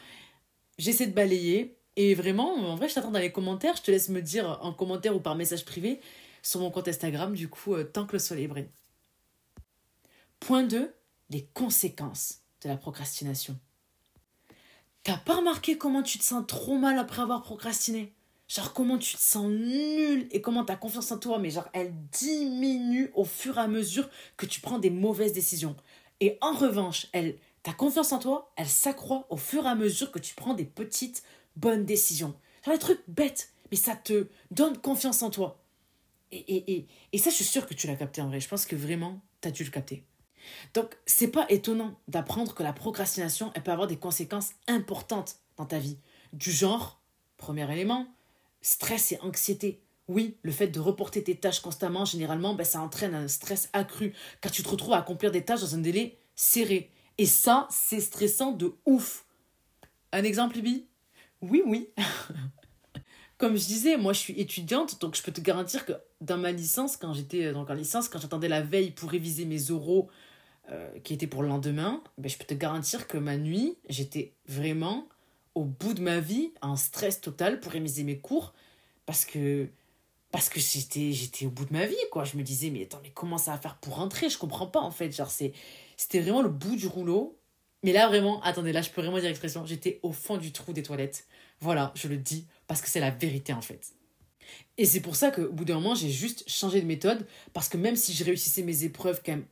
[0.78, 1.78] j'essaie de balayer.
[1.96, 3.76] Et vraiment, en vrai, je t'attends dans les commentaires.
[3.76, 6.00] Je te laisse me dire en commentaire ou par message privé
[6.42, 8.68] sur mon compte Instagram, du coup, euh, tant que le soleil brille.
[10.40, 10.94] Point 2,
[11.30, 13.58] les conséquences de la procrastination.
[15.02, 18.15] T'as pas remarqué comment tu te sens trop mal après avoir procrastiné?
[18.48, 21.92] Genre comment tu te sens nul et comment ta confiance en toi, mais genre elle
[22.12, 25.76] diminue au fur et à mesure que tu prends des mauvaises décisions.
[26.20, 30.12] Et en revanche, elle, ta confiance en toi, elle s'accroît au fur et à mesure
[30.12, 31.24] que tu prends des petites
[31.56, 32.34] bonnes décisions.
[32.64, 35.62] Genre des trucs bêtes, mais ça te donne confiance en toi.
[36.32, 38.40] Et, et, et, et ça, je suis sûre que tu l'as capté en vrai.
[38.40, 40.04] Je pense que vraiment, tu as dû le capter.
[40.74, 45.66] Donc, c'est pas étonnant d'apprendre que la procrastination, elle peut avoir des conséquences importantes dans
[45.66, 45.98] ta vie.
[46.32, 47.00] Du genre,
[47.36, 48.06] premier élément,
[48.66, 49.80] stress et anxiété.
[50.08, 54.12] Oui, le fait de reporter tes tâches constamment, généralement, ben, ça entraîne un stress accru,
[54.40, 56.90] car tu te retrouves à accomplir des tâches dans un délai serré.
[57.16, 59.24] Et ça, c'est stressant de ouf.
[60.10, 60.86] Un exemple, Ibi?
[61.42, 61.90] Oui, oui.
[63.38, 66.50] Comme je disais, moi je suis étudiante, donc je peux te garantir que dans ma
[66.50, 70.08] licence, quand j'étais euh, donc en licence, quand j'attendais la veille pour réviser mes oraux
[70.70, 74.34] euh, qui étaient pour le lendemain, ben, je peux te garantir que ma nuit, j'étais
[74.48, 75.06] vraiment
[75.56, 78.54] au bout de ma vie, en stress total pour réviser mes cours,
[79.06, 79.68] parce que
[80.30, 82.24] parce que j'étais j'étais au bout de ma vie quoi.
[82.24, 84.28] Je me disais mais attends mais comment ça va faire pour rentrer?
[84.28, 85.10] Je comprends pas en fait.
[85.12, 85.52] Genre c'est
[85.96, 87.38] c'était vraiment le bout du rouleau.
[87.82, 90.72] Mais là vraiment attendez là je peux vraiment dire l'expression j'étais au fond du trou
[90.72, 91.26] des toilettes.
[91.60, 93.94] Voilà je le dis parce que c'est la vérité en fait.
[94.78, 97.78] Et c'est pour ça qu'au bout d'un moment j'ai juste changé de méthode parce que
[97.78, 99.46] même si je réussissais mes épreuves quand même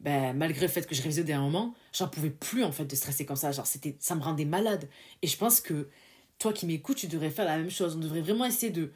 [0.00, 2.86] ben, malgré le fait que je révisais au dernier moment, j'en pouvais plus en fait
[2.86, 3.52] de stresser comme ça.
[3.52, 4.88] Genre, c'était, ça me rendait malade.
[5.22, 5.88] Et je pense que
[6.38, 7.96] toi qui m'écoutes, tu devrais faire la même chose.
[7.96, 8.92] On devrait vraiment essayer de,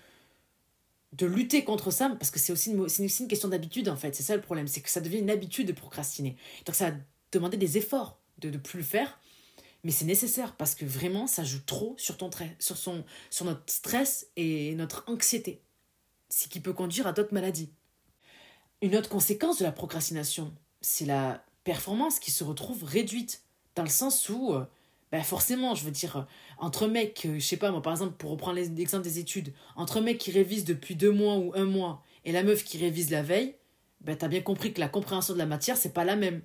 [1.12, 3.96] de lutter contre ça parce que c'est aussi une, c'est aussi une question d'habitude en
[3.96, 4.14] fait.
[4.14, 6.36] C'est ça le problème, c'est que ça devient une habitude de procrastiner.
[6.64, 6.96] Donc ça va
[7.32, 9.20] demander des efforts de ne plus le faire.
[9.84, 13.44] Mais c'est nécessaire parce que vraiment, ça joue trop sur, ton trait, sur, son, sur
[13.44, 15.60] notre stress et notre anxiété.
[16.30, 17.70] Ce qui peut conduire à d'autres maladies.
[18.80, 23.42] Une autre conséquence de la procrastination, c'est la performance qui se retrouve réduite.
[23.74, 24.64] Dans le sens où, euh,
[25.10, 26.22] ben forcément, je veux dire, euh,
[26.58, 30.00] entre mecs, euh, je sais pas moi, par exemple, pour reprendre l'exemple des études, entre
[30.00, 33.22] mecs qui révisent depuis deux mois ou un mois et la meuf qui révise la
[33.22, 33.54] veille,
[34.02, 36.42] ben t'as bien compris que la compréhension de la matière, c'est pas la même.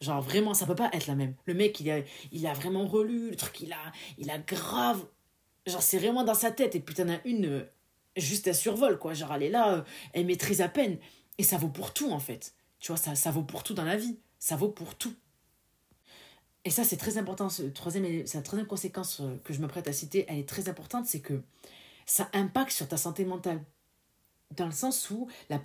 [0.00, 1.34] Genre vraiment, ça peut pas être la même.
[1.46, 2.00] Le mec, il a,
[2.32, 5.04] il a vraiment relu, le truc, il a, il a grave.
[5.66, 6.76] Genre, c'est vraiment dans sa tête.
[6.76, 7.66] Et puis t'en as une
[8.16, 9.14] juste à survol, quoi.
[9.14, 10.98] Genre, elle est là, elle maîtrise à peine.
[11.38, 12.54] Et ça vaut pour tout, en fait.
[12.84, 14.18] Tu vois, ça, ça vaut pour tout dans la vie.
[14.38, 15.14] Ça vaut pour tout.
[16.66, 17.48] Et ça, c'est très important.
[17.72, 21.06] Troisième, la troisième conséquence euh, que je me prête à citer, elle est très importante,
[21.06, 21.40] c'est que
[22.04, 23.64] ça impacte sur ta santé mentale.
[24.54, 25.58] Dans le sens où la,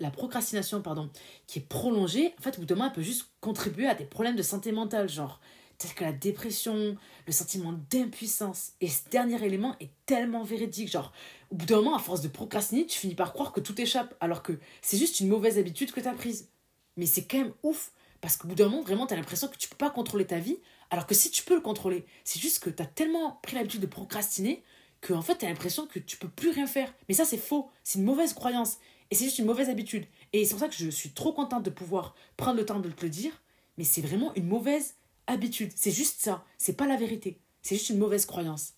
[0.00, 1.08] la procrastination pardon,
[1.46, 4.36] qui est prolongée, en fait, au bout d'un elle peut juste contribuer à des problèmes
[4.36, 5.40] de santé mentale, genre
[5.78, 8.72] tels que la dépression, le sentiment d'impuissance.
[8.82, 10.90] Et ce dernier élément est tellement véridique.
[10.90, 11.14] Genre,
[11.50, 14.14] au bout d'un moment, à force de procrastiner, tu finis par croire que tout échappe,
[14.20, 16.50] alors que c'est juste une mauvaise habitude que tu as prise.
[16.98, 17.92] Mais c'est quand même ouf.
[18.20, 20.38] Parce qu'au bout d'un moment, vraiment, tu as l'impression que tu peux pas contrôler ta
[20.38, 20.58] vie.
[20.90, 23.80] Alors que si tu peux le contrôler, c'est juste que tu as tellement pris l'habitude
[23.80, 24.62] de procrastiner
[25.00, 26.92] que en fait, tu as l'impression que tu peux plus rien faire.
[27.08, 27.70] Mais ça, c'est faux.
[27.84, 28.78] C'est une mauvaise croyance.
[29.10, 30.04] Et c'est juste une mauvaise habitude.
[30.32, 32.90] Et c'est pour ça que je suis trop contente de pouvoir prendre le temps de
[32.90, 33.32] te le dire.
[33.78, 34.96] Mais c'est vraiment une mauvaise
[35.28, 35.72] habitude.
[35.76, 36.44] C'est juste ça.
[36.58, 37.38] C'est pas la vérité.
[37.62, 38.74] C'est juste une mauvaise croyance.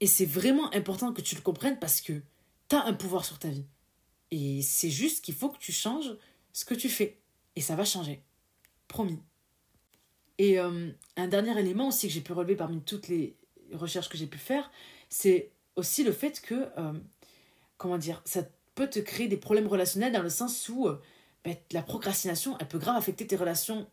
[0.00, 2.22] Et c'est vraiment important que tu le comprennes parce que
[2.68, 3.66] tu as un pouvoir sur ta vie.
[4.32, 6.16] Et c'est juste qu'il faut que tu changes
[6.52, 7.18] ce que tu fais.
[7.56, 8.22] Et ça va changer.
[8.88, 9.18] Promis.
[10.38, 13.36] Et euh, un dernier élément aussi que j'ai pu relever parmi toutes les
[13.72, 14.70] recherches que j'ai pu faire,
[15.08, 16.92] c'est aussi le fait que, euh,
[17.76, 18.42] comment dire, ça
[18.74, 21.00] peut te créer des problèmes relationnels dans le sens où euh,
[21.44, 23.86] ben, la procrastination, elle peut grave affecter tes relations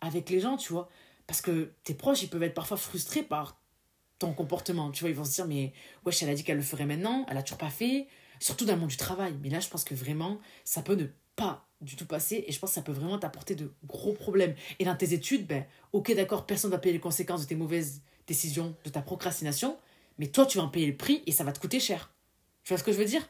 [0.00, 0.88] avec les gens, tu vois.
[1.26, 3.60] Parce que tes proches, ils peuvent être parfois frustrés par
[4.18, 4.90] ton comportement.
[4.90, 5.72] Tu vois, ils vont se dire, mais
[6.04, 8.08] wesh, elle a dit qu'elle le ferait maintenant, elle a toujours pas fait.
[8.40, 9.34] Surtout dans le monde du travail.
[9.42, 11.06] Mais là, je pense que vraiment, ça peut ne
[11.36, 14.54] pas du tout passer et je pense que ça peut vraiment t'apporter de gros problèmes.
[14.78, 18.02] Et dans tes études, ben, ok, d'accord, personne va payer les conséquences de tes mauvaises
[18.26, 19.76] décisions, de ta procrastination,
[20.18, 22.12] mais toi, tu vas en payer le prix et ça va te coûter cher.
[22.64, 23.26] Tu vois ce que je veux dire?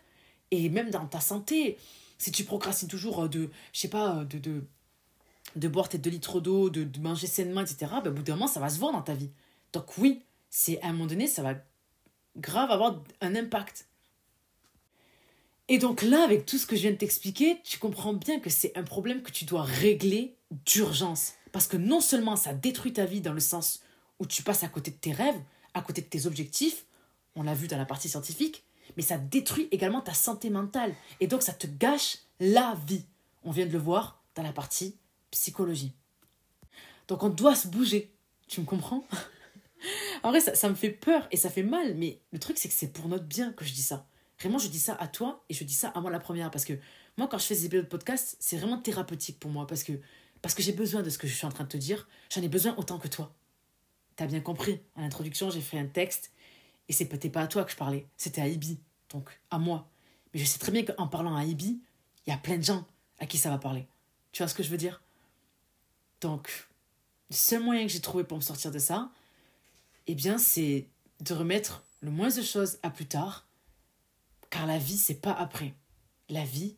[0.51, 1.79] Et même dans ta santé,
[2.19, 4.65] si tu procrastines toujours de, je sais pas, de, de,
[5.57, 8.35] de boire tes 2 litres d'eau, de, de, manger sainement, etc., ben, au bout d'un
[8.35, 9.31] moment, ça va se voir dans ta vie.
[9.73, 11.55] Donc oui, c'est à un moment donné, ça va
[12.37, 13.87] grave avoir un impact.
[15.73, 18.51] Et donc là, avec tout ce que je viens de t'expliquer, tu comprends bien que
[18.51, 20.35] c'est un problème que tu dois régler
[20.67, 21.35] d'urgence.
[21.53, 23.81] Parce que non seulement ça détruit ta vie dans le sens
[24.19, 25.41] où tu passes à côté de tes rêves,
[25.73, 26.87] à côté de tes objectifs,
[27.37, 28.65] on l'a vu dans la partie scientifique,
[28.97, 30.93] mais ça détruit également ta santé mentale.
[31.21, 33.05] Et donc ça te gâche la vie.
[33.45, 34.97] On vient de le voir dans la partie
[35.31, 35.93] psychologie.
[37.07, 38.13] Donc on doit se bouger.
[38.49, 39.07] Tu me comprends?
[40.23, 42.69] En vrai, ça, ça, me fait peur et ça fait mal, mais le truc c'est
[42.69, 44.07] que c'est pour notre bien que je dis ça.
[44.41, 46.65] Vraiment, je dis ça à toi et je dis ça à moi la première parce
[46.65, 46.73] que
[47.19, 49.93] moi, quand je fais ces vidéos de podcast, c'est vraiment thérapeutique pour moi parce que,
[50.41, 52.09] parce que j'ai besoin de ce que je suis en train de te dire.
[52.35, 53.35] J'en ai besoin autant que toi.
[54.17, 54.81] T'as bien compris.
[54.97, 56.33] À l'introduction, j'ai fait un texte
[56.89, 58.81] et c'est peut-être pas à toi que je parlais, c'était à Ibi,
[59.11, 59.89] donc à moi.
[60.33, 61.81] Mais je sais très bien qu'en parlant à Ibi,
[62.27, 62.87] il y a plein de gens
[63.19, 63.87] à qui ça va parler.
[64.33, 65.03] Tu vois ce que je veux dire?
[66.21, 66.69] Donc,
[67.29, 69.11] le seul moyen que j'ai trouvé pour me sortir de ça,
[70.07, 70.89] eh bien, c'est
[71.21, 73.47] de remettre le moins de choses à plus tard
[74.51, 75.75] car la vie, c'est pas après.
[76.29, 76.77] La vie,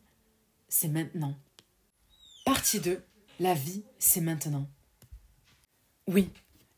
[0.69, 1.37] c'est maintenant.
[2.45, 3.03] Partie 2.
[3.39, 4.69] La vie, c'est maintenant.
[6.07, 6.29] Oui,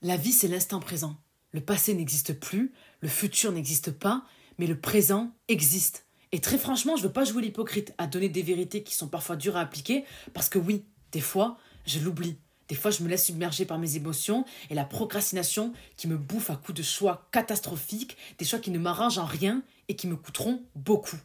[0.01, 1.17] la vie, c'est l'instant présent.
[1.51, 4.25] Le passé n'existe plus, le futur n'existe pas,
[4.57, 6.05] mais le présent existe.
[6.31, 9.35] Et très franchement, je veux pas jouer l'hypocrite à donner des vérités qui sont parfois
[9.35, 12.37] dures à appliquer, parce que oui, des fois, je l'oublie.
[12.67, 16.49] Des fois, je me laisse submerger par mes émotions et la procrastination qui me bouffe
[16.49, 20.15] à coups de choix catastrophiques, des choix qui ne m'arrangent en rien et qui me
[20.15, 21.17] coûteront beaucoup.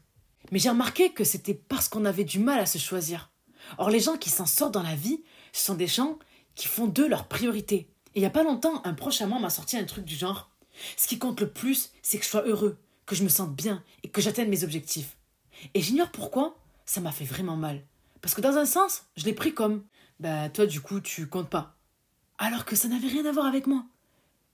[0.50, 3.30] Mais j'ai remarqué que c'était parce qu'on avait du mal à se choisir.
[3.78, 6.18] Or, les gens qui s'en sortent dans la vie, ce sont des gens
[6.54, 7.88] qui font d'eux leur priorité.
[8.14, 10.16] Et il n'y a pas longtemps, un proche à moi m'a sorti un truc du
[10.16, 10.50] genre
[10.96, 13.84] Ce qui compte le plus, c'est que je sois heureux, que je me sente bien
[14.02, 15.16] et que j'atteigne mes objectifs.
[15.74, 16.56] Et j'ignore pourquoi,
[16.86, 17.84] ça m'a fait vraiment mal.
[18.20, 19.84] Parce que dans un sens, je l'ai pris comme
[20.18, 21.76] bah toi du coup tu comptes pas.
[22.38, 23.84] Alors que ça n'avait rien à voir avec moi.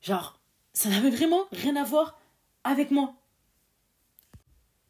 [0.03, 0.39] Genre,
[0.73, 2.19] ça n'avait vraiment rien à voir
[2.65, 3.15] avec moi.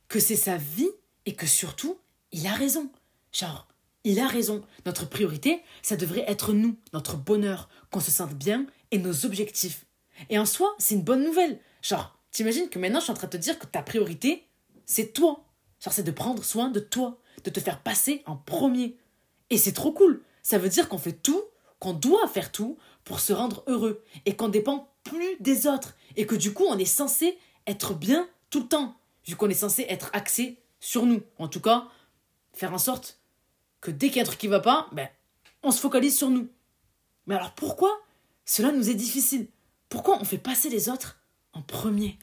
[0.08, 0.90] Que c'est sa vie
[1.24, 1.98] et que surtout,
[2.32, 2.90] il a raison.
[3.32, 3.66] Genre,
[4.04, 4.62] il a raison.
[4.84, 9.84] Notre priorité, ça devrait être nous, notre bonheur, qu'on se sente bien et nos objectifs.
[10.30, 11.60] Et en soi, c'est une bonne nouvelle.
[11.82, 14.46] Genre, t'imagines que maintenant je suis en train de te dire que ta priorité,
[14.84, 15.44] c'est toi.
[15.80, 18.96] Genre, c'est de prendre soin de toi, de te faire passer en premier.
[19.50, 21.42] Et c'est trop cool ça veut dire qu'on fait tout,
[21.80, 26.24] qu'on doit faire tout pour se rendre heureux et qu'on dépend plus des autres et
[26.24, 27.36] que du coup on est censé
[27.66, 28.94] être bien tout le temps,
[29.26, 31.22] vu qu'on est censé être axé sur nous.
[31.38, 31.88] En tout cas,
[32.52, 33.20] faire en sorte
[33.80, 35.08] que dès qu'il y a un truc qui va pas, ben,
[35.62, 36.48] on se focalise sur nous.
[37.26, 37.90] Mais alors pourquoi
[38.44, 39.48] cela nous est difficile?
[39.88, 41.18] Pourquoi on fait passer les autres
[41.52, 42.18] en premier?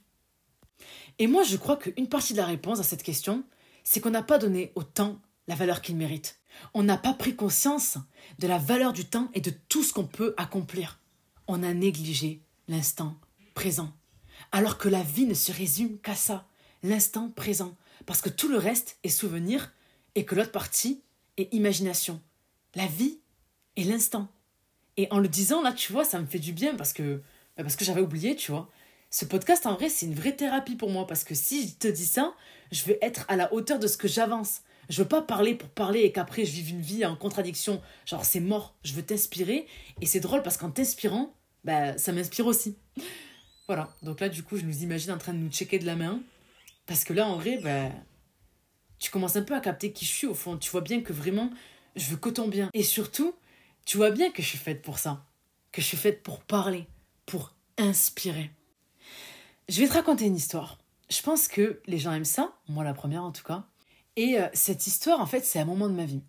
[1.20, 3.44] Et moi je crois qu'une partie de la réponse à cette question,
[3.84, 6.40] c'est qu'on n'a pas donné au temps la valeur qu'il mérite.
[6.74, 7.98] On n'a pas pris conscience
[8.40, 11.00] de la valeur du temps et de tout ce qu'on peut accomplir.
[11.48, 13.18] On a négligé l'instant
[13.54, 13.92] présent.
[14.52, 16.48] Alors que la vie ne se résume qu'à ça,
[16.84, 17.76] l'instant présent.
[18.06, 19.74] Parce que tout le reste est souvenir
[20.16, 21.02] et que l'autre partie
[21.38, 22.22] est imagination.
[22.76, 23.20] La vie
[23.76, 24.28] est l'instant.
[24.98, 27.22] Et en le disant, là, tu vois, ça me fait du bien parce que,
[27.58, 28.70] bah, parce que j'avais oublié, tu vois.
[29.10, 31.88] Ce podcast, en vrai, c'est une vraie thérapie pour moi parce que si je te
[31.88, 32.34] dis ça,
[32.72, 34.62] je veux être à la hauteur de ce que j'avance.
[34.90, 37.82] Je veux pas parler pour parler et qu'après je vive une vie en contradiction.
[38.06, 38.76] Genre c'est mort.
[38.84, 39.68] Je veux t'inspirer.
[40.02, 42.76] Et c'est drôle parce qu'en t'inspirant, bah, ça m'inspire aussi.
[43.68, 43.90] Voilà.
[44.02, 46.20] Donc là, du coup, je nous imagine en train de nous checker de la main.
[46.86, 47.90] Parce que là, en vrai, bah,
[49.00, 50.58] tu commences un peu à capter qui je suis au fond.
[50.58, 51.50] Tu vois bien que vraiment,
[51.96, 52.70] je veux que ton bien.
[52.74, 53.36] Et surtout,
[53.86, 55.26] tu vois bien que je suis faite pour ça.
[55.72, 56.88] Que je suis faite pour parler,
[57.26, 58.52] pour inspirer.
[59.70, 60.78] Je vais te raconter une histoire.
[61.10, 63.66] Je pense que les gens aiment ça, moi la première en tout cas.
[64.16, 66.22] Et euh, cette histoire, en fait, c'est un moment de ma vie.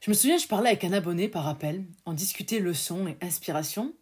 [0.00, 3.92] Je me souviens, je parlais avec un abonné par appel, on discutait leçons et inspiration,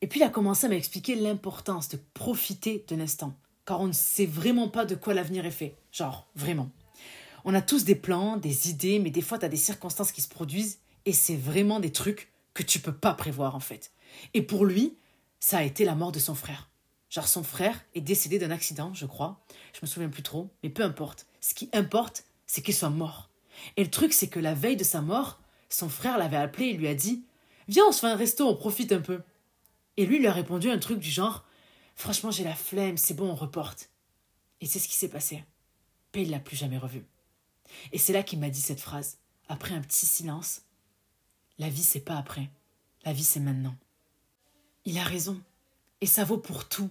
[0.00, 3.92] et puis il a commencé à m'expliquer l'importance de profiter de l'instant, car on ne
[3.92, 5.76] sait vraiment pas de quoi l'avenir est fait.
[5.92, 6.70] Genre, vraiment.
[7.44, 10.22] On a tous des plans, des idées, mais des fois, tu as des circonstances qui
[10.22, 13.92] se produisent, et c'est vraiment des trucs que tu peux pas prévoir, en fait.
[14.34, 14.96] Et pour lui,
[15.40, 16.70] ça a été la mort de son frère.
[17.10, 19.44] Genre, son frère est décédé d'un accident, je crois.
[19.72, 21.26] Je me souviens plus trop, mais peu importe.
[21.40, 23.30] Ce qui importe, c'est qu'il soit mort.
[23.76, 26.72] Et le truc, c'est que la veille de sa mort, son frère l'avait appelé et
[26.72, 27.24] lui a dit
[27.68, 29.22] Viens, on se fait un resto, on profite un peu.
[29.96, 31.45] Et lui lui a répondu un truc du genre
[31.96, 33.90] Franchement, j'ai la flemme, c'est bon, on reporte.
[34.60, 35.42] Et c'est ce qui s'est passé.
[36.14, 37.04] Et il l'a plus jamais revu.
[37.92, 39.18] Et c'est là qu'il m'a dit cette phrase,
[39.48, 40.62] après un petit silence
[41.58, 42.50] La vie, c'est pas après.
[43.04, 43.76] La vie, c'est maintenant.
[44.84, 45.40] Il a raison.
[46.00, 46.90] Et ça vaut pour tout.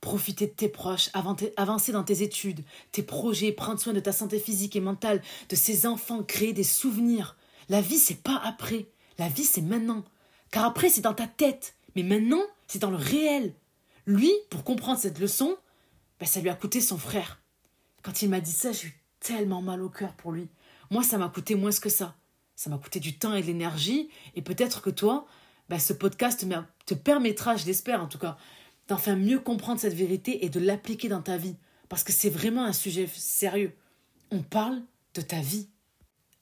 [0.00, 4.38] Profiter de tes proches, avancer dans tes études, tes projets, prendre soin de ta santé
[4.38, 7.36] physique et mentale, de ses enfants, créer des souvenirs.
[7.68, 8.86] La vie, c'est pas après.
[9.18, 10.04] La vie, c'est maintenant.
[10.50, 11.74] Car après, c'est dans ta tête.
[11.94, 13.54] Mais maintenant, c'est dans le réel.
[14.06, 15.56] Lui, pour comprendre cette leçon,
[16.20, 17.42] ben, ça lui a coûté son frère.
[18.02, 18.70] Quand il m'a dit ça,
[19.20, 20.48] tellement mal au cœur pour lui.
[20.90, 22.14] Moi, ça m'a coûté moins que ça.
[22.54, 24.08] Ça m'a coûté du temps et de l'énergie.
[24.34, 25.26] Et peut-être que toi,
[25.68, 26.46] bah, ce podcast
[26.86, 28.36] te permettra, je l'espère en tout cas,
[28.88, 31.56] d'enfin mieux comprendre cette vérité et de l'appliquer dans ta vie.
[31.88, 33.76] Parce que c'est vraiment un sujet sérieux.
[34.30, 34.82] On parle
[35.14, 35.68] de ta vie.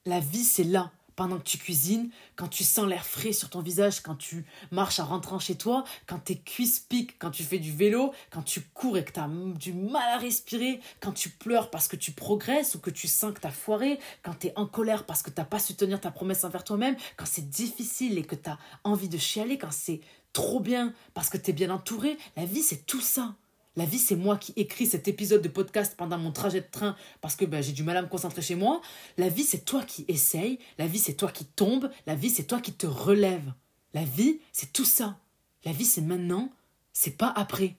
[0.05, 3.61] La vie, c'est là pendant que tu cuisines, quand tu sens l'air frais sur ton
[3.61, 7.59] visage, quand tu marches en rentrant chez toi, quand tes cuisses piquent, quand tu fais
[7.59, 11.29] du vélo, quand tu cours et que tu as du mal à respirer, quand tu
[11.29, 14.47] pleures parce que tu progresses ou que tu sens que tu as foiré, quand tu
[14.47, 17.25] es en colère parce que tu n'as pas su tenir ta promesse envers toi-même, quand
[17.25, 20.01] c'est difficile et que tu as envie de chialer, quand c'est
[20.33, 23.35] trop bien parce que tu es bien entouré, la vie c'est tout ça.
[23.77, 26.95] La vie, c'est moi qui écris cet épisode de podcast pendant mon trajet de train
[27.19, 28.81] parce que ben, j'ai du mal à me concentrer chez moi.
[29.17, 30.59] La vie, c'est toi qui essayes.
[30.77, 31.91] La vie, c'est toi qui tombes.
[32.05, 33.53] La vie, c'est toi qui te relèves.
[33.93, 35.19] La vie, c'est tout ça.
[35.65, 36.51] La vie, c'est maintenant.
[36.93, 37.75] C'est pas après.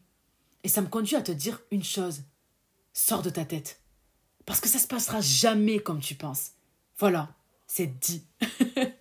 [0.64, 2.22] Et ça me conduit à te dire une chose.
[2.92, 3.80] Sors de ta tête.
[4.44, 6.52] Parce que ça se passera jamais comme tu penses.
[6.98, 7.34] Voilà,
[7.66, 8.24] c'est dit.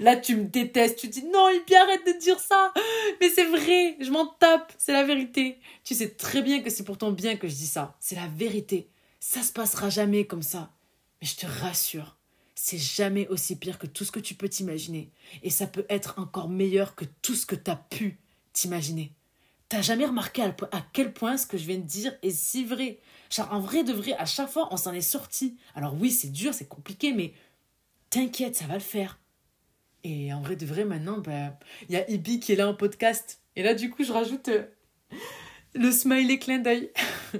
[0.00, 0.98] Là, tu me détestes.
[0.98, 2.72] Tu dis non, il arrête de dire ça.
[3.20, 4.72] Mais c'est vrai, je m'en tape.
[4.78, 5.58] C'est la vérité.
[5.84, 7.96] Tu sais très bien que c'est pour ton bien que je dis ça.
[8.00, 8.88] C'est la vérité.
[9.20, 10.72] Ça se passera jamais comme ça.
[11.20, 12.16] Mais je te rassure,
[12.54, 15.10] c'est jamais aussi pire que tout ce que tu peux t'imaginer.
[15.42, 18.20] Et ça peut être encore meilleur que tout ce que tu as pu
[18.52, 19.12] t'imaginer.
[19.68, 23.00] T'as jamais remarqué à quel point ce que je viens de dire est si vrai?
[23.30, 25.58] Genre, en vrai de vrai, à chaque fois, on s'en est sorti.
[25.74, 27.34] Alors oui, c'est dur, c'est compliqué, mais
[28.08, 29.18] t'inquiète, ça va le faire.
[30.04, 32.74] Et en vrai de vrai, maintenant, bah, il y a Ibi qui est là en
[32.74, 33.40] podcast.
[33.56, 34.64] Et là, du coup, je rajoute euh,
[35.74, 36.90] le smiley clin d'œil.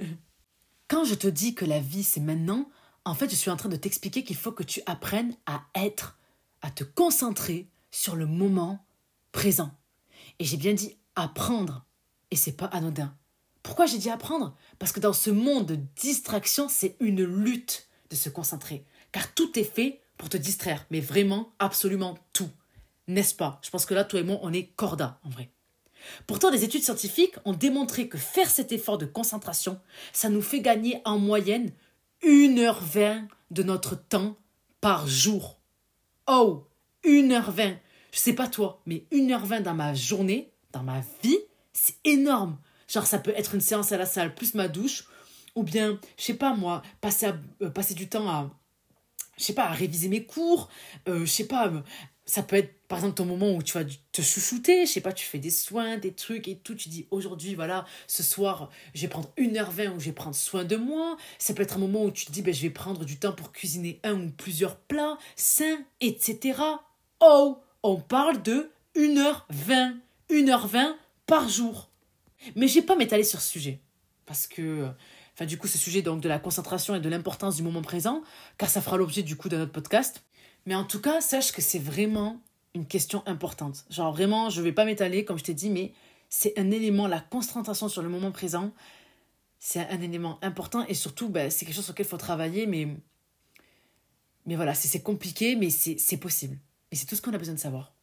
[0.87, 2.69] Quand je te dis que la vie, c'est maintenant,
[3.05, 6.17] en fait, je suis en train de t'expliquer qu'il faut que tu apprennes à être,
[6.61, 8.85] à te concentrer sur le moment
[9.31, 9.71] présent.
[10.39, 11.85] Et j'ai bien dit apprendre.
[12.31, 13.15] Et c'est pas anodin.
[13.63, 14.55] Pourquoi j'ai dit apprendre?
[14.77, 18.85] Parce que dans ce monde de distraction, c'est une lutte de se concentrer.
[19.11, 22.49] Car tout est fait pour te distraire, mais vraiment, absolument tout.
[23.07, 23.59] N'est-ce pas?
[23.63, 25.49] Je pense que là, toi et moi, on est corda, en vrai.
[26.27, 29.79] Pourtant, des études scientifiques ont démontré que faire cet effort de concentration,
[30.13, 31.71] ça nous fait gagner en moyenne
[32.21, 34.37] 1h20 de notre temps
[34.81, 35.57] par jour.
[36.27, 36.67] Oh
[37.05, 37.77] 1h20
[38.11, 41.39] Je sais pas toi, mais 1h20 dans ma journée, dans ma vie,
[41.71, 42.57] c'est énorme.
[42.89, 45.05] Genre, ça peut être une séance à la salle plus ma douche,
[45.55, 48.49] ou bien, je sais pas moi, passer, euh, passer du temps à
[49.39, 50.69] je sais pas, à réviser mes cours,
[51.07, 51.79] euh, je sais pas, euh,
[52.25, 55.13] ça peut être par exemple ton moment où tu vas te chouchouter, je sais pas,
[55.13, 59.01] tu fais des soins, des trucs et tout, tu dis aujourd'hui, voilà, ce soir, je
[59.01, 61.17] vais prendre 1h20 où je vais prendre soin de moi.
[61.39, 63.31] Ça peut être un moment où tu te dis, ben, je vais prendre du temps
[63.31, 66.61] pour cuisiner un ou plusieurs plats sains, etc.
[67.19, 69.95] Oh, on parle de 1h20,
[70.29, 71.89] 1h20 par jour.
[72.55, 73.79] Mais je vais pas m'étaler sur ce sujet
[74.25, 74.87] parce que
[75.39, 78.21] enfin du coup ce sujet donc de la concentration et de l'importance du moment présent,
[78.57, 80.21] car ça fera l'objet du coup d'un autre podcast.
[80.65, 82.41] Mais en tout cas, sache que c'est vraiment
[82.75, 83.85] une question importante.
[83.89, 85.93] Genre vraiment, je vais pas m'étaler comme je t'ai dit, mais
[86.27, 88.73] c'est un élément, la concentration sur le moment présent,
[89.59, 92.67] c'est un élément important et surtout, ben, c'est quelque chose sur lequel il faut travailler,
[92.67, 92.89] mais,
[94.45, 96.57] mais voilà, c'est compliqué, mais c'est possible.
[96.91, 97.93] Et c'est tout ce qu'on a besoin de savoir.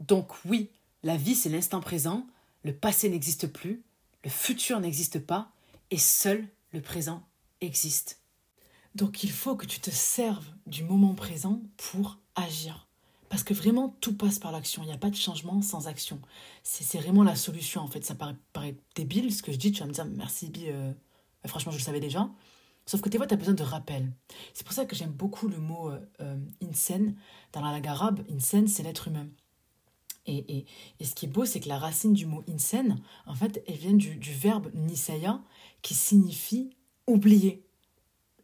[0.00, 0.70] Donc oui,
[1.02, 2.26] la vie, c'est l'instant présent,
[2.64, 3.82] le passé n'existe plus,
[4.24, 5.52] le futur n'existe pas,
[5.90, 7.26] et seul le présent
[7.60, 8.20] existe.
[8.94, 12.88] Donc il faut que tu te serves du moment présent pour agir.
[13.30, 14.82] Parce que vraiment, tout passe par l'action.
[14.82, 16.20] Il n'y a pas de changement sans action.
[16.64, 18.04] C'est vraiment la solution, en fait.
[18.04, 19.70] Ça paraît, débile, ce que je dis.
[19.70, 20.64] Tu vas me dire, merci, Bi.
[20.66, 20.92] Euh,
[21.46, 22.28] franchement, je le savais déjà.
[22.86, 24.12] Sauf que des fois, tu as besoin de rappel.
[24.52, 27.14] C'est pour ça que j'aime beaucoup le mot euh, euh insen.
[27.52, 29.28] Dans la langue arabe, insen, c'est l'être humain.
[30.26, 30.66] Et, et,
[31.00, 33.76] et, ce qui est beau, c'est que la racine du mot insen, en fait, elle
[33.76, 35.40] vient du, du verbe nisaya,
[35.82, 36.70] qui signifie
[37.06, 37.64] oublier.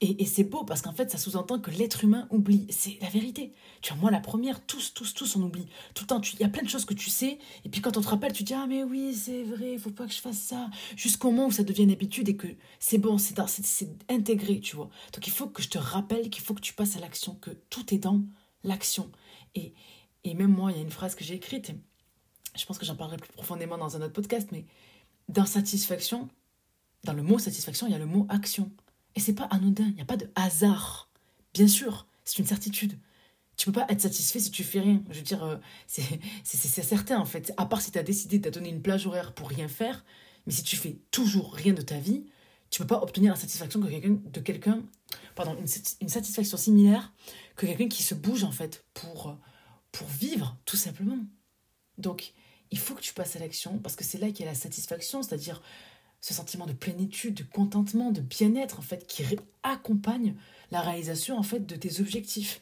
[0.00, 2.66] Et, et c'est beau parce qu'en fait, ça sous-entend que l'être humain oublie.
[2.70, 3.52] C'est la vérité.
[3.80, 5.66] Tu vois, moi, la première, tous, tous, tous, on oublie.
[5.94, 7.38] Tout le temps, il y a plein de choses que tu sais.
[7.64, 9.90] Et puis quand on te rappelle, tu dis Ah, mais oui, c'est vrai, il faut
[9.90, 10.70] pas que je fasse ça.
[10.96, 12.48] Jusqu'au moment où ça devient une habitude et que
[12.78, 13.38] c'est bon, c'est
[14.10, 14.90] intégré, tu vois.
[15.14, 17.50] Donc il faut que je te rappelle qu'il faut que tu passes à l'action, que
[17.70, 18.22] tout est dans
[18.64, 19.10] l'action.
[19.54, 19.72] Et,
[20.26, 21.72] et même moi, il y a une phrase que j'ai écrite.
[22.56, 24.64] Je pense que j'en parlerai plus profondément dans un autre podcast, mais
[25.28, 26.28] dans satisfaction,
[27.04, 28.70] dans le mot satisfaction, il y a le mot action.
[29.14, 31.08] Et c'est pas anodin, il n'y a pas de hasard.
[31.54, 32.98] Bien sûr, c'est une certitude.
[33.56, 35.00] Tu peux pas être satisfait si tu fais rien.
[35.10, 35.56] Je veux dire, euh,
[35.86, 37.52] c'est certain en fait.
[37.56, 40.04] À part si tu as décidé de donner une plage horaire pour rien faire,
[40.46, 42.24] mais si tu fais toujours rien de ta vie,
[42.68, 44.82] tu peux pas obtenir la satisfaction que quelqu'un de quelqu'un
[45.36, 47.12] pardon une, satisfaction similaire
[47.54, 49.36] que quelqu'un qui se bouge en fait pour
[49.92, 51.18] pour vivre tout simplement
[51.98, 52.32] donc
[52.70, 54.58] il faut que tu passes à l'action parce que c'est là qu'il y a la
[54.58, 55.62] satisfaction c'est-à-dire
[56.20, 59.22] ce sentiment de plénitude, de contentement, de bien-être, en fait, qui
[59.62, 60.34] accompagne
[60.72, 62.60] la réalisation, en fait, de tes objectifs.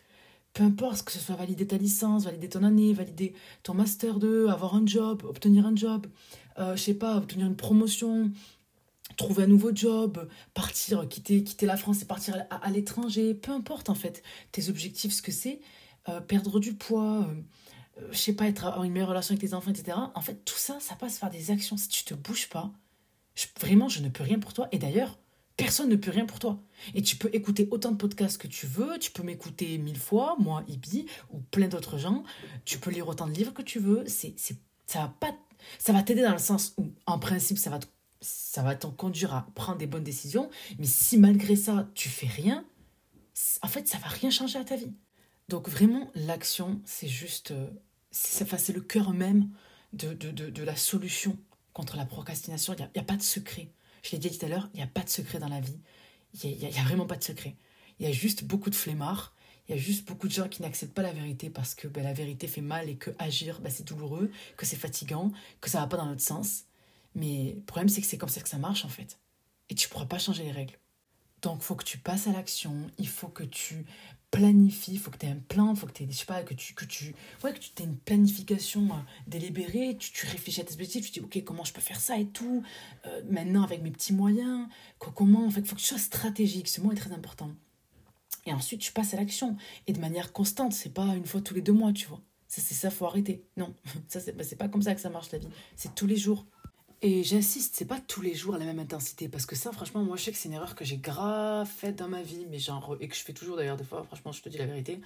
[0.53, 4.49] Peu importe que ce soit valider ta licence, valider ton année, valider ton master 2,
[4.49, 6.07] avoir un job, obtenir un job,
[6.59, 8.31] euh, je sais pas, obtenir une promotion,
[9.17, 13.89] trouver un nouveau job, partir, quitter, quitter la France et partir à, l'étranger, peu importe
[13.89, 14.23] en fait
[14.53, 15.61] tes objectifs, ce que c'est,
[16.09, 17.27] euh, perdre du poids,
[17.99, 19.97] euh, je sais pas, être, avoir une meilleure relation avec tes enfants, etc.
[20.15, 21.77] En fait, tout ça, ça passe par des actions.
[21.77, 22.73] Si tu te bouges pas,
[23.61, 24.69] vraiment, je ne peux rien pour toi.
[24.73, 25.19] Et d'ailleurs,
[25.57, 26.61] personne ne peut rien pour toi.
[26.95, 30.37] Et tu peux écouter autant de podcasts que tu veux, tu peux m'écouter mille fois,
[30.39, 32.25] moi, Ibi, ou plein d'autres gens,
[32.65, 34.35] tu peux lire autant de livres que tu veux, c'est,
[34.87, 35.35] ça va pas...
[35.79, 37.79] Ça va t'aider dans le sens où, en principe, ça va
[38.25, 40.49] ça va t'en conduire à prendre des bonnes décisions,
[40.79, 42.65] mais si malgré ça, tu fais rien,
[43.63, 44.93] en fait, ça va rien changer à ta vie.
[45.49, 47.51] Donc vraiment, l'action, c'est juste...
[47.51, 47.69] Euh,
[48.11, 49.51] c'est le cœur même
[49.93, 51.37] de, de, de, la solution
[51.73, 52.75] contre la procrastination.
[52.75, 53.71] Il n'y a, pas de secret.
[54.05, 55.81] Je l'ai dit tout à l'heure, il n'y a pas de secret dans la vie.
[56.43, 57.57] Il n'y a, vraiment pas de secret.
[57.99, 59.35] Il y a juste beaucoup de flemmards.
[59.69, 62.05] Il y a juste beaucoup de gens qui n'acceptent pas la vérité parce que ben,
[62.05, 65.81] la vérité fait mal et que agir, ben, c'est douloureux, que c'est fatigant, que ça
[65.81, 66.67] va pas dans notre sens.
[67.15, 69.19] Mais le problème, c'est que c'est comme ça que ça marche en fait.
[69.71, 70.79] Et tu pourras pas changer les règles.
[71.43, 73.87] Donc, faut que tu passes à l'action, il faut que tu
[74.35, 77.15] planifies, faut que tu aies un plan, faut que tu que tu, que tu,
[77.45, 78.97] ouais, que tu aies une planification euh,
[79.29, 82.19] délibérée, tu, tu, réfléchis à tes objectifs, tu dis, ok, comment je peux faire ça
[82.19, 82.65] et tout,
[83.07, 84.67] euh, maintenant avec mes petits moyens,
[84.99, 87.53] comment, en fait, faut que tu sois stratégique, ce mot est très important.
[88.47, 89.57] Et ensuite, tu passes à l'action,
[89.87, 92.21] et de manière constante, c'est pas une fois tous les deux mois, tu vois.
[92.49, 93.45] Ça, c'est ça, faut arrêter.
[93.57, 93.73] Non,
[94.09, 95.49] ça, c'est bah, pas comme ça que ça marche la vie.
[95.77, 96.45] C'est tous les jours.
[97.07, 99.29] Et j'insiste, c'est pas tous les jours à la même intensité.
[99.29, 101.97] Parce que ça, franchement, moi, je sais que c'est une erreur que j'ai grave faite
[101.97, 104.41] dans ma vie, mais genre, et que je fais toujours d'ailleurs, des fois, franchement, je
[104.41, 105.03] te dis la vérité.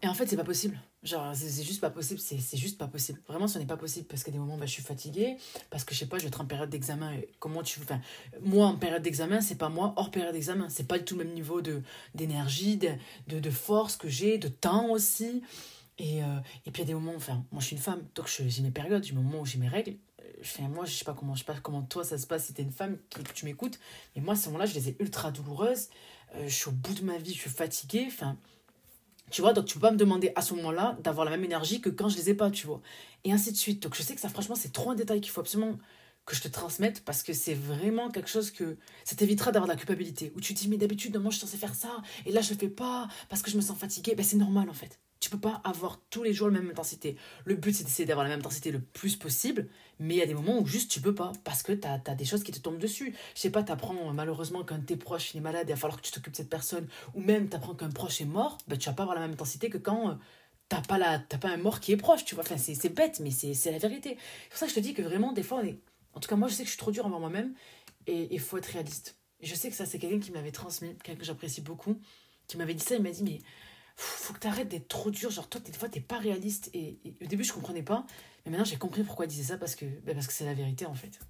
[0.00, 0.78] Et en fait, c'est pas possible.
[1.02, 3.20] Genre, c'est juste pas possible, c'est juste pas possible.
[3.26, 5.38] Vraiment, ce n'est pas possible parce qu'à des moments, bah, je suis fatiguée,
[5.70, 7.16] parce que je sais pas, je vais être en période d'examen.
[7.40, 7.80] Comment tu.
[7.82, 8.00] Enfin,
[8.42, 10.68] moi, en période d'examen, c'est pas moi hors période d'examen.
[10.68, 11.60] C'est pas du tout le même niveau
[12.14, 12.90] d'énergie, de,
[13.26, 15.42] de, de, force que j'ai, de temps aussi.
[15.98, 16.26] Et, euh,
[16.64, 18.62] et puis, il y a des moments, enfin, moi, je suis une femme, donc j'ai
[18.62, 19.96] mes périodes, j'ai mes moments où j'ai mes règles
[20.60, 22.62] moi, je sais pas comment, je sais pas comment toi ça se passe si t'es
[22.62, 23.78] une femme que tu m'écoutes,
[24.14, 25.88] mais moi, à ce moment-là, je les ai ultra douloureuses.
[26.36, 28.06] Euh, je suis au bout de ma vie, je suis fatiguée.
[28.06, 28.36] Enfin,
[29.30, 31.80] tu vois, donc tu peux pas me demander à ce moment-là d'avoir la même énergie
[31.80, 32.80] que quand je les ai pas, tu vois.
[33.24, 33.82] Et ainsi de suite.
[33.82, 35.78] Donc je sais que ça, franchement, c'est trop un détail qu'il faut absolument
[36.26, 39.72] que je te transmette parce que c'est vraiment quelque chose que ça t'évitera d'avoir de
[39.72, 40.32] la culpabilité.
[40.36, 42.50] Où tu te dis, mais d'habitude, moi, je suis censée faire ça, et là, je
[42.50, 44.14] le fais pas parce que je me sens fatiguée.
[44.14, 45.00] Ben, c'est normal, en fait.
[45.18, 47.16] Tu peux pas avoir tous les jours la même intensité.
[47.44, 49.68] Le but, c'est d'essayer d'avoir la même intensité le plus possible,
[50.00, 51.98] mais il y a des moments où juste tu peux pas, parce que tu as,
[52.14, 53.14] des choses qui te tombent dessus.
[53.34, 55.80] Je sais pas, tu apprends malheureusement qu'un de tes proches est malade et il va
[55.80, 58.58] falloir que tu t'occupes de cette personne, ou même tu apprends qu'un proche est mort,
[58.66, 60.14] ben, tu vas pas avoir la même intensité que quand euh,
[60.68, 62.44] t'as pas, pas un mort qui est proche, tu vois.
[62.44, 64.16] Enfin, c'est bête, mais c'est la vérité.
[64.44, 65.62] C'est pour ça que je te dis que vraiment, des fois,
[66.14, 67.54] en tout cas, moi, je sais que je suis trop dur envers moi-même,
[68.06, 69.16] et il faut être réaliste.
[69.42, 71.96] je sais que ça, c'est quelqu'un qui m'avait transmis, quelqu'un que j'apprécie beaucoup,
[72.46, 73.40] qui m'avait dit ça, il m'a dit, mais
[74.00, 75.30] faut que tu arrêtes d'être trop dur.
[75.30, 76.70] Genre, toi, des fois, t'es pas réaliste.
[76.74, 78.06] Et, au début, je comprenais pas.
[78.50, 80.54] Mais maintenant, j'ai compris pourquoi il disait ça parce que ben, parce que c'est la
[80.54, 81.20] vérité, en fait.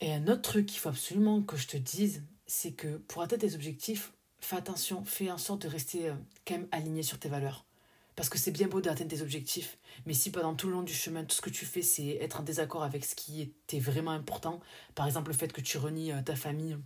[0.00, 3.42] Et un autre truc qu'il faut absolument que je te dise, c'est que pour atteindre
[3.42, 6.14] tes objectifs, fais attention, fais en sorte de rester euh,
[6.46, 7.66] quand même aligné sur tes valeurs.
[8.16, 9.76] Parce que c'est bien beau d'atteindre tes objectifs,
[10.06, 12.40] mais si pendant tout le long du chemin, tout ce que tu fais, c'est être
[12.40, 14.60] en désaccord avec ce qui était vraiment important,
[14.94, 16.78] par exemple le fait que tu renies euh, ta famille,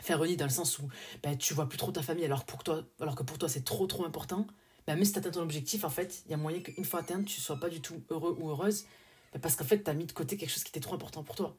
[0.00, 0.88] faire renier dans le sens où
[1.22, 3.64] ben, tu vois plus trop ta famille alors, pour toi, alors que pour toi c'est
[3.64, 4.46] trop trop important,
[4.90, 7.00] ben, même si tu atteins ton objectif, en fait, il y a moyen qu'une fois
[7.00, 8.86] atteint, tu sois pas du tout heureux ou heureuse,
[9.32, 11.22] ben, parce qu'en fait, tu as mis de côté quelque chose qui était trop important
[11.22, 11.56] pour toi.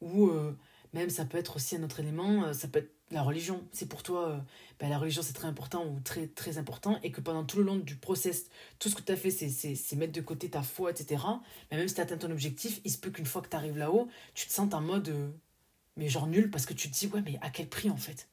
[0.00, 0.56] Ou euh,
[0.92, 3.66] même ça peut être aussi un autre élément, euh, ça peut être la religion.
[3.72, 4.38] C'est pour toi, euh,
[4.78, 7.64] ben, la religion c'est très important ou très très important, et que pendant tout le
[7.64, 8.48] long du process,
[8.78, 11.20] tout ce que tu as fait, c'est mettre de côté ta foi, etc.
[11.72, 13.76] Mais même si tu atteint ton objectif, il se peut qu'une fois que tu arrives
[13.76, 15.12] là-haut, tu te sens en mode
[15.96, 18.28] mais genre nul parce que tu te dis ouais mais à quel prix en fait?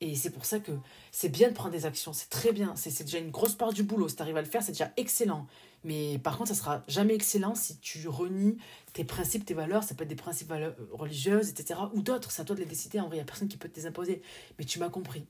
[0.00, 0.72] Et c'est pour ça que
[1.10, 3.82] c'est bien de prendre des actions c'est très bien c'est déjà une grosse part du
[3.82, 5.46] boulot si tu arrives à le faire c'est déjà excellent
[5.82, 8.58] mais par contre ça sera jamais excellent si tu renies
[8.92, 10.52] tes principes tes valeurs ça peut être des principes
[10.92, 13.26] religieuses etc ou d'autres c'est à toi de les décider en vrai il n'y a
[13.26, 14.22] personne qui peut te les imposer
[14.58, 15.26] mais tu m'as compris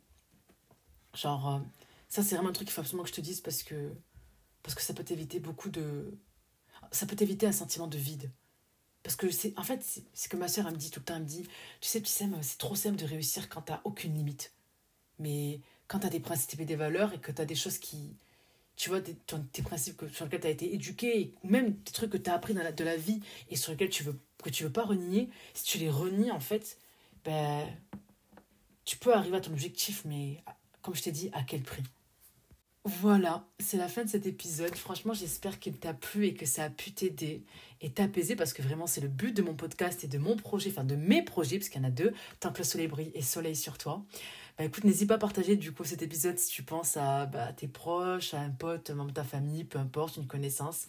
[1.15, 1.59] genre euh,
[2.09, 3.93] ça c'est vraiment un truc qu'il faut absolument que je te dise parce que
[4.63, 6.19] parce que ça peut t'éviter beaucoup de
[6.93, 8.31] ça peut t'éviter un sentiment de vide
[9.03, 11.17] parce que c'est en fait, c'est ce que ma soeur me dit tout le temps.
[11.17, 11.45] Elle me dit
[11.81, 14.53] Tu sais, tu sais, c'est trop simple de réussir quand t'as aucune limite.
[15.19, 18.17] Mais quand t'as des principes et des valeurs et que t'as des choses qui.
[18.77, 19.15] Tu vois, tes,
[19.63, 22.71] principes sur lesquels t'as été éduqué, ou même des trucs que t'as appris dans la,
[22.71, 25.79] de la vie et sur lesquels tu veux, que tu veux pas renier, si tu
[25.79, 26.79] les renies, en fait,
[27.25, 27.67] ben.
[28.85, 30.43] Tu peux arriver à ton objectif, mais
[30.81, 31.83] comme je t'ai dit, à quel prix?
[32.85, 34.75] Voilà, c'est la fin de cet épisode.
[34.75, 37.43] Franchement, j'espère qu'il t'a plu et que ça a pu t'aider
[37.83, 40.71] et t'apaiser parce que vraiment, c'est le but de mon podcast et de mon projet,
[40.71, 43.57] enfin de mes projets, parce qu'il y en a deux, Tant soleil brille et Soleil
[43.57, 44.03] sur toi.
[44.59, 47.53] Bah écoute, n'hésite pas à partager du coup cet épisode si tu penses à bah,
[47.53, 50.89] tes proches, à un pote, un membre de ta famille, peu importe, une connaissance.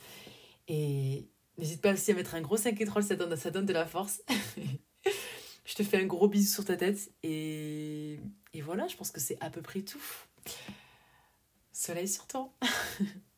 [0.67, 3.73] Et n'hésite pas aussi à mettre un gros 5 étoiles, ça donne, ça donne de
[3.73, 4.23] la force.
[5.65, 8.19] je te fais un gros bisou sur ta tête et,
[8.53, 10.01] et voilà, je pense que c'est à peu près tout.
[11.71, 12.51] Soleil sur toi